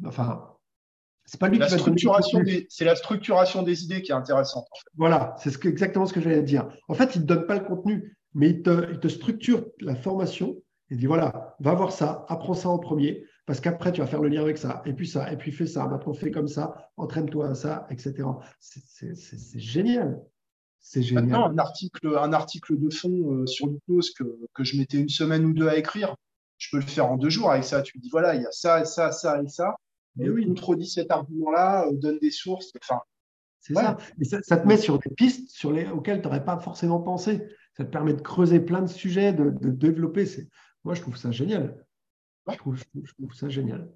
[0.05, 0.52] Enfin,
[1.25, 4.66] c'est pas lui la structuration C'est la structuration des idées qui est intéressante.
[4.97, 6.68] Voilà, c'est exactement ce que j'allais dire.
[6.89, 10.57] En fait, il ne te donne pas le contenu, mais il te, structure la formation.
[10.91, 14.20] Il dit voilà, va voir ça, apprends ça en premier, parce qu'après, tu vas faire
[14.20, 15.87] le lien avec ça, et puis ça, et puis fais ça.
[15.87, 18.14] Maintenant, fais comme ça, entraîne-toi à ça, etc.
[18.59, 20.20] C'est génial.
[20.81, 21.25] C'est génial.
[21.25, 25.09] Maintenant, un article, un article de fond euh, sur l'hypnose que, que je mettais une
[25.09, 26.16] semaine ou deux à écrire,
[26.59, 27.81] je peux le faire en deux jours avec ça.
[27.83, 29.77] Tu me dis voilà, il y a ça, et ça, ça et ça
[30.17, 30.47] mais oui.
[30.47, 32.73] contredit cet argument-là, euh, donne des sources.
[32.83, 33.01] Enfin,
[33.61, 33.97] c'est ça.
[34.19, 37.47] Mais ça, te met sur des pistes sur les, auxquelles tu n'aurais pas forcément pensé.
[37.77, 40.27] Ça te permet de creuser plein de sujets, de, développer.
[40.85, 41.85] Moi, je trouve ça génial.
[42.51, 42.77] Je, trouve,
[43.35, 43.91] ça génial.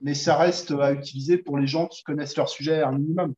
[0.00, 3.34] Mais ça reste à utiliser pour les gens qui connaissent leur sujet un minimum.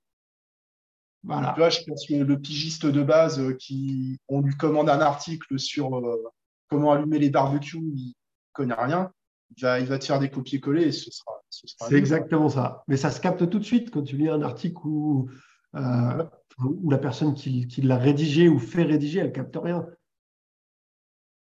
[1.23, 1.53] Voilà.
[1.53, 5.01] Tu vois, je pense que le pigiste de base euh, qui on lui commande un
[5.01, 6.25] article sur euh,
[6.69, 8.15] comment allumer les barbecues, il
[8.53, 9.13] connaît rien
[9.55, 11.36] il va, il va te faire des copier-coller et ce sera.
[11.51, 12.85] C'est exactement ça.
[12.89, 15.29] Mais ça se capte tout de suite quand tu lis un article où,
[15.75, 16.25] euh,
[16.59, 19.87] où la personne qui, qui l'a rédigé ou fait rédiger, elle capte rien.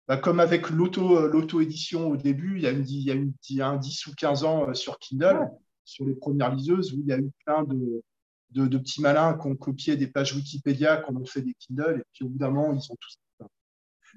[0.07, 3.55] Bah, comme avec l'auto-édition au début, il y a, une, il y a, une, il
[3.57, 5.47] y a un 10 ou 15 ans euh, sur Kindle,
[5.85, 8.03] sur les premières liseuses, où il y a eu plein de,
[8.51, 12.01] de, de petits malins qui ont copié des pages Wikipédia, qui ont fait des Kindle,
[12.01, 13.17] et puis au bout d'un moment, ils ont tous.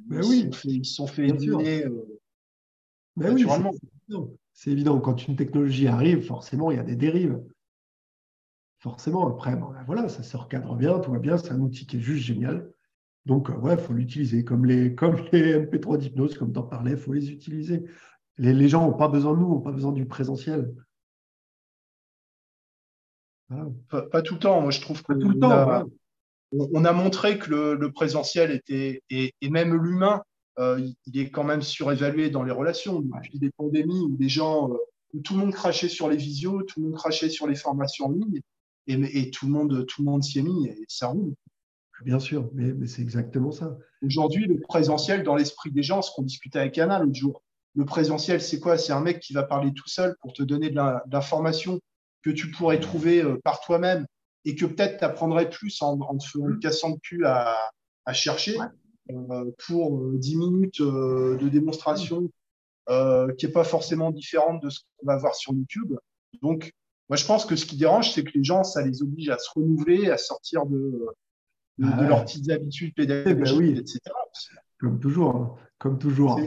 [0.08, 0.42] Ben ils, oui.
[0.42, 1.86] sont fait, ils sont fait éliminer
[3.16, 3.46] ben oui,
[4.56, 4.98] c'est évident.
[5.00, 7.40] Quand une technologie arrive, forcément, il y a des dérives.
[8.78, 11.98] Forcément, après, ben voilà, ça se recadre bien, tout va bien, c'est un outil qui
[11.98, 12.72] est juste génial.
[13.26, 14.44] Donc, euh, ouais, il faut l'utiliser.
[14.44, 17.84] Comme les, comme les MP3 d'hypnose, comme tu en parlais, il faut les utiliser.
[18.38, 20.74] Les, gens n'ont pas besoin de nous, n'ont pas besoin du présentiel.
[23.48, 24.60] Pas, tout le temps.
[24.60, 25.86] Moi, je trouve que tout le temps,
[26.52, 30.22] on, a montré que le, présentiel était, et même l'humain
[30.58, 33.00] il est quand même surévalué dans les relations.
[33.00, 34.76] Depuis des pandémies où des gens, euh,
[35.14, 38.06] où tout le monde crachait sur les visios, tout le monde crachait sur les formations
[38.06, 38.40] en ligne,
[38.88, 41.34] et, tout le monde, tout le monde s'y est mis et ça roule.
[42.04, 43.76] Bien sûr, mais, c'est exactement ça.
[44.02, 47.42] Aujourd'hui, le présentiel dans l'esprit des gens, ce qu'on discutait avec Anna l'autre jour,
[47.74, 48.78] le présentiel, c'est quoi?
[48.78, 50.76] C'est un mec qui va parler tout seul pour te donner de
[51.10, 51.80] l'information
[52.22, 54.06] que tu pourrais trouver euh, par toi-même
[54.44, 57.56] et que peut-être tu apprendrais plus en, en, te cassant le cul à,
[58.04, 58.58] à chercher.
[58.60, 58.66] Euh,
[59.66, 62.30] pour 10 euh, minutes euh, de démonstration
[63.36, 65.94] qui n'est pas forcément différente de ce qu'on va voir sur YouTube.
[66.40, 66.72] Donc,
[67.08, 69.38] moi, je pense que ce qui dérange, c'est que les gens, ça les oblige à
[69.38, 71.06] se renouveler, à sortir de,
[71.78, 73.78] de, ah leurs petites habitudes eh ben pédagogiques, oui.
[73.78, 73.98] etc.
[74.78, 75.54] Comme toujours, hein.
[75.78, 76.38] comme toujours.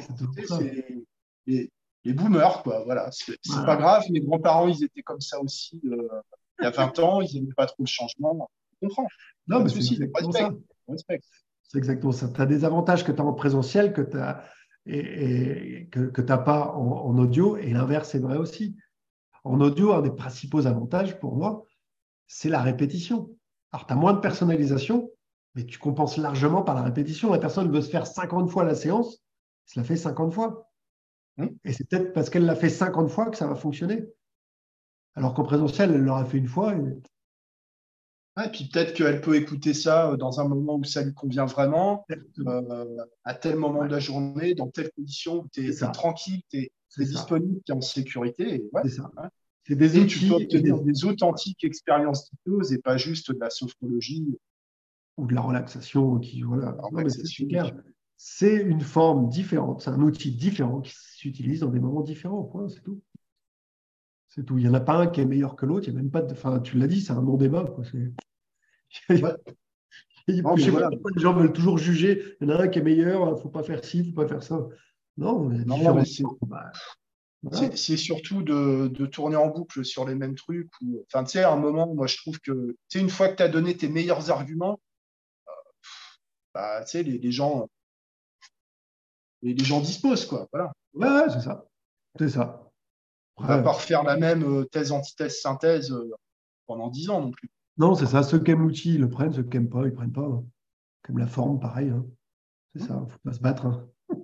[1.46, 1.70] les,
[2.04, 2.84] les, boomers, quoi.
[2.86, 4.04] Voilà, c'est pas grave.
[4.10, 7.22] Mes grands-parents, ils étaient comme ça aussi il y a 20 ans.
[7.22, 8.50] Ils n'aimaient pas trop le changement.
[8.82, 9.08] On comprend.
[9.48, 10.52] Non, mais c'est ça.
[10.88, 11.22] Respect.
[11.70, 12.28] C'est exactement ça.
[12.28, 14.44] Tu as des avantages que tu as en présentiel que tu n'as
[14.88, 18.76] et, que, que pas en, audio, et l'inverse est vrai aussi.
[19.44, 21.64] En audio, un des principaux avantages pour moi,
[22.26, 23.30] c'est la répétition.
[23.72, 25.12] Alors, tu as moins de personnalisation,
[25.54, 27.32] mais tu compenses largement par la répétition.
[27.32, 29.24] La personne veut se faire 50 fois la séance,
[29.66, 30.72] ça la fait 50 fois.
[31.38, 31.56] Hum.
[31.64, 34.08] Et c'est peut-être parce qu'elle l'a fait 50 fois que ça va fonctionner.
[35.14, 36.82] Alors qu'en présentiel, elle l'aura fait une fois, et
[38.46, 41.46] et puis peut-être qu'elle peut écouter ça euh, dans un moment où ça lui convient
[41.46, 42.06] vraiment,
[42.40, 46.60] euh, à tel moment de la journée, dans telle condition où tu es, tranquille, tu
[46.60, 48.70] es, disponible, tu es en sécurité.
[48.84, 49.12] c'est ça.
[49.68, 51.06] C'est des et tu peux obtenir des...
[51.06, 54.26] authentiques expériences d'hypnose et pas juste de la sophrologie.
[55.18, 56.18] Ou de la relaxation.
[56.18, 56.76] Qui, voilà.
[58.18, 62.50] c'est une forme différente, c'est un outil différent qui s'utilise dans des moments différents.
[62.70, 63.02] c'est tout.
[64.30, 64.58] C'est tout.
[64.58, 65.88] Il n'y en a pas un qui est meilleur que l'autre.
[65.88, 66.32] Il y a même pas de.
[66.32, 67.22] Enfin, tu l'as dit, c'est un
[69.10, 70.90] non-débat.
[71.16, 72.36] les gens veulent toujours juger.
[72.40, 74.06] Il y en a un qui est meilleur, il ne faut pas faire ci, il
[74.08, 74.68] ne faut pas faire ça.
[75.18, 75.50] Non,
[76.44, 76.72] bah,
[77.76, 80.72] c'est surtout de, tourner en boucle sur les mêmes trucs.
[81.08, 83.44] enfin, tu sais, à un moment, moi, je trouve que, tu une fois que tu
[83.44, 84.80] as donné tes meilleurs arguments,
[85.48, 85.52] euh,
[86.54, 87.68] bah, tu sais, les, gens,
[89.42, 90.48] les gens disposent, quoi.
[90.52, 90.72] Voilà.
[90.94, 91.66] Ouais, c'est ça.
[92.18, 92.72] C'est ça.
[93.38, 95.96] On ne va pas refaire la même thèse, antithèse, synthèse
[96.66, 97.50] pendant dix ans non plus.
[97.80, 98.24] Non, c'est ça.
[98.24, 99.34] Ceux qui aiment l'outil, ils le prennent.
[99.34, 100.26] Ceux qui n'aiment pas, ils ne prennent pas.
[100.26, 100.46] Hein.
[101.04, 101.90] Comme la forme, pareil.
[101.90, 102.06] Hein.
[102.76, 103.00] C'est ça.
[103.00, 103.66] Il ne faut pas se battre.
[103.66, 103.90] Hein.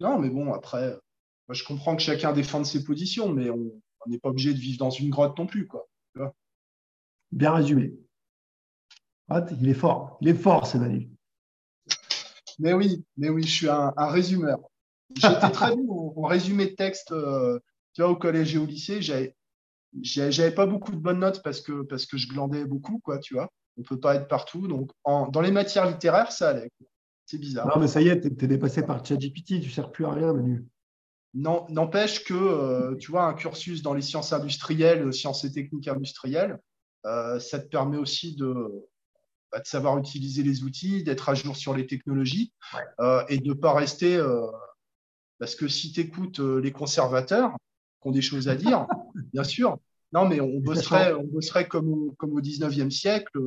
[0.00, 0.98] Non, mais bon, après,
[1.50, 3.70] je comprends que chacun défende ses positions, mais on
[4.06, 5.66] n'est pas obligé de vivre dans une grotte non plus.
[5.66, 5.86] Quoi.
[7.32, 7.92] Bien résumé.
[9.28, 10.16] Ah, il est fort.
[10.22, 11.10] Il est fort, Manu.
[12.58, 14.58] Mais oui, mais oui, je suis un, résumeur.
[15.14, 17.12] J'étais très bon en, résumé de texte.
[17.12, 17.60] Euh,
[17.92, 19.36] tu vois, au collège et au lycée, j'avais
[20.02, 23.34] j'avais pas beaucoup de bonnes notes parce que, parce que je glandais beaucoup, quoi, tu
[23.34, 23.50] vois.
[23.78, 24.68] On peut pas être partout.
[24.68, 26.70] Donc, dans les matières littéraires, ça allait.
[27.26, 27.68] C'est bizarre.
[27.68, 30.10] Non, mais ça y est, tu es, dépassé par ChatGPT, tu ne sers plus à
[30.10, 30.66] rien, Manu.
[31.32, 35.86] N'empêche que, euh, tu vois, un cursus dans les sciences industrielles, euh, sciences et techniques
[35.86, 36.58] industrielles,
[37.06, 38.52] euh, ça te permet aussi de,
[39.52, 42.52] bah, de, savoir utiliser les outils, d'être à jour sur les technologies
[43.28, 44.20] et de ne pas rester.
[45.38, 47.56] parce que si tu écoutes les conservateurs,
[48.00, 48.86] qui ont des choses à dire,
[49.32, 49.78] bien sûr.
[50.12, 53.38] Non, mais on bosserait, on bosserait comme, au, comme au 19e siècle,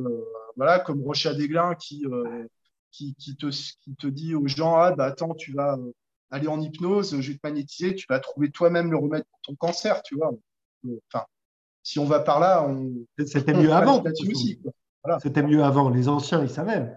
[0.56, 2.06] voilà, comme Rocha Desglin qui,
[2.94, 5.92] qui, te, qui te dit aux gens Ah, bah attends, tu vas euh,
[6.30, 9.54] aller en hypnose, je vais te magnétiser, tu vas trouver toi-même le remède pour ton
[9.56, 10.32] cancer, tu vois.
[11.12, 11.24] Enfin,
[11.82, 12.92] si on va par là, on.
[13.26, 14.02] C'était mieux avant.
[15.22, 15.90] C'était mieux avant.
[15.90, 16.90] Les anciens, ils savaient.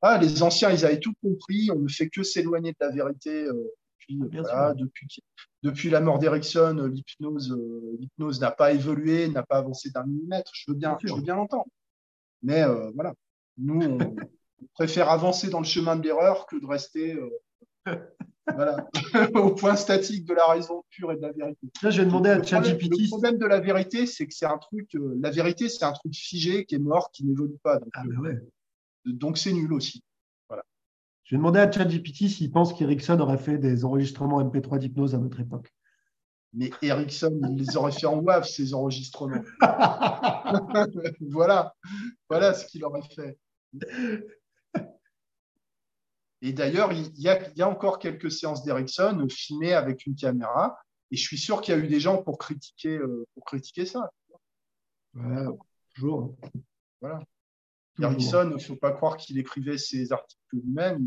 [0.00, 1.70] Ah, les anciens, ils avaient tout compris.
[1.70, 3.44] On ne fait que s'éloigner de la vérité.
[3.44, 3.72] Euh,
[4.08, 5.22] depuis,
[5.62, 10.50] depuis, la mort d'Erickson, l'hypnose, euh, l'hypnose n'a pas évolué, n'a pas avancé d'un millimètre.
[10.54, 11.68] Je veux bien, je veux bien l'entendre.
[12.42, 13.14] Mais voilà,
[13.58, 13.98] nous, on,
[14.74, 17.96] préfère avancer dans le chemin de l'erreur que de rester euh,
[19.34, 21.68] au point statique de la raison pure et de la vérité.
[21.82, 22.90] Là, je vais demander à ChatGPT.
[22.90, 25.92] Le problème de la vérité, c'est que c'est un truc, euh, la vérité, c'est un
[25.92, 27.78] truc figé qui est mort, qui n'évolue pas.
[27.78, 28.34] Donc, ah, euh,
[29.04, 30.02] donc c'est nul aussi.
[31.22, 31.24] Voilà.
[31.24, 35.18] Je vais demander à ChatGPT s'il pense qu'Erickson aurait fait des enregistrements MP3 d'hypnose à
[35.18, 35.72] notre époque.
[36.54, 39.42] Mais Ericsson, il les aurait fait en WAV, ces enregistrements.
[41.30, 41.74] voilà.
[42.28, 43.38] voilà ce qu'il aurait fait.
[46.42, 50.76] Et d'ailleurs, il y, a, encore quelques séances d'Ericsson filmées avec une caméra.
[51.10, 53.86] Et je suis sûr qu'il y a eu des gens pour critiquer, euh, pour critiquer
[53.86, 54.10] ça.
[55.94, 56.36] toujours.
[57.00, 57.20] Voilà.
[58.00, 60.98] Ericsson, il ne faut pas croire qu'il écrivait ses articles lui-même.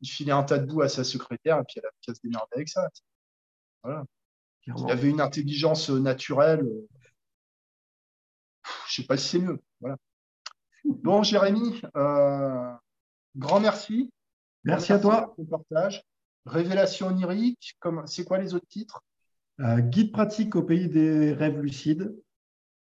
[0.00, 2.20] Il, filait un tas de boue à sa secrétaire et puis elle a qu'à se
[2.22, 2.86] démerder avec ça.
[3.82, 4.04] Voilà.
[4.66, 6.66] Il avait une intelligence naturelle.
[8.64, 9.58] Je ne sais pas si c'est mieux.
[9.80, 9.96] Voilà.
[10.84, 12.72] Bon, Jérémy, euh,
[13.36, 14.10] grand merci.
[14.64, 15.34] Merci, à toi.
[15.36, 16.02] Pour partage.
[16.46, 19.02] Révélation onirique, c'est quoi les autres titres?
[19.60, 22.14] Euh, Guide pratique au pays des rêves lucides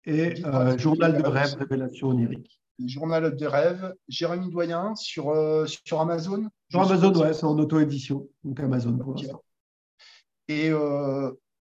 [0.06, 2.61] et euh, Journal de rêve, Révélation onirique.
[2.86, 8.28] Journal de rêve, Jérémy Doyen sur, euh, sur Amazon Sur Amazon, ouais, c'est en auto-édition,
[8.44, 9.44] donc Amazon pour l'instant.
[10.48, 10.72] Et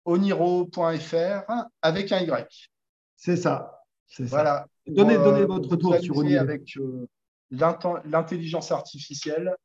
[0.04, 2.70] oniro.fr avec un Y.
[3.16, 3.80] C'est ça.
[4.18, 4.66] Voilà.
[4.86, 6.40] Donnez, donnez votre retour sur Oniro.
[6.40, 6.76] Avec
[7.50, 9.56] l'intelligence artificielle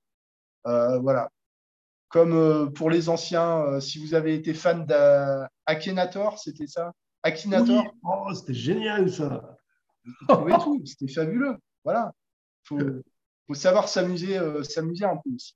[0.67, 1.29] euh, voilà.
[2.09, 6.91] Comme euh, pour les anciens, euh, si vous avez été fan d'Akinator, c'était ça?
[7.21, 9.57] Akinator oh, C'était génial ça
[10.85, 11.55] C'était fabuleux.
[11.83, 12.13] Voilà.
[12.71, 13.01] Il
[13.47, 15.55] faut, savoir s'amuser s'amuser un peu aussi.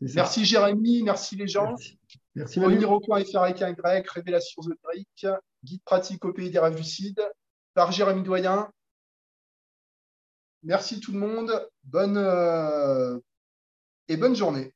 [0.00, 1.74] Merci Jérémy, merci les gens.
[2.34, 2.58] Merci.
[2.58, 5.26] merci avec un grec, Révélation ésotérique,
[5.62, 7.22] guide pratique au pays des rêves lucides,
[7.74, 8.68] par Jérémy Doyen.
[10.64, 11.68] Merci tout le monde.
[11.84, 12.18] Bonne,
[14.08, 14.74] et bonne journée.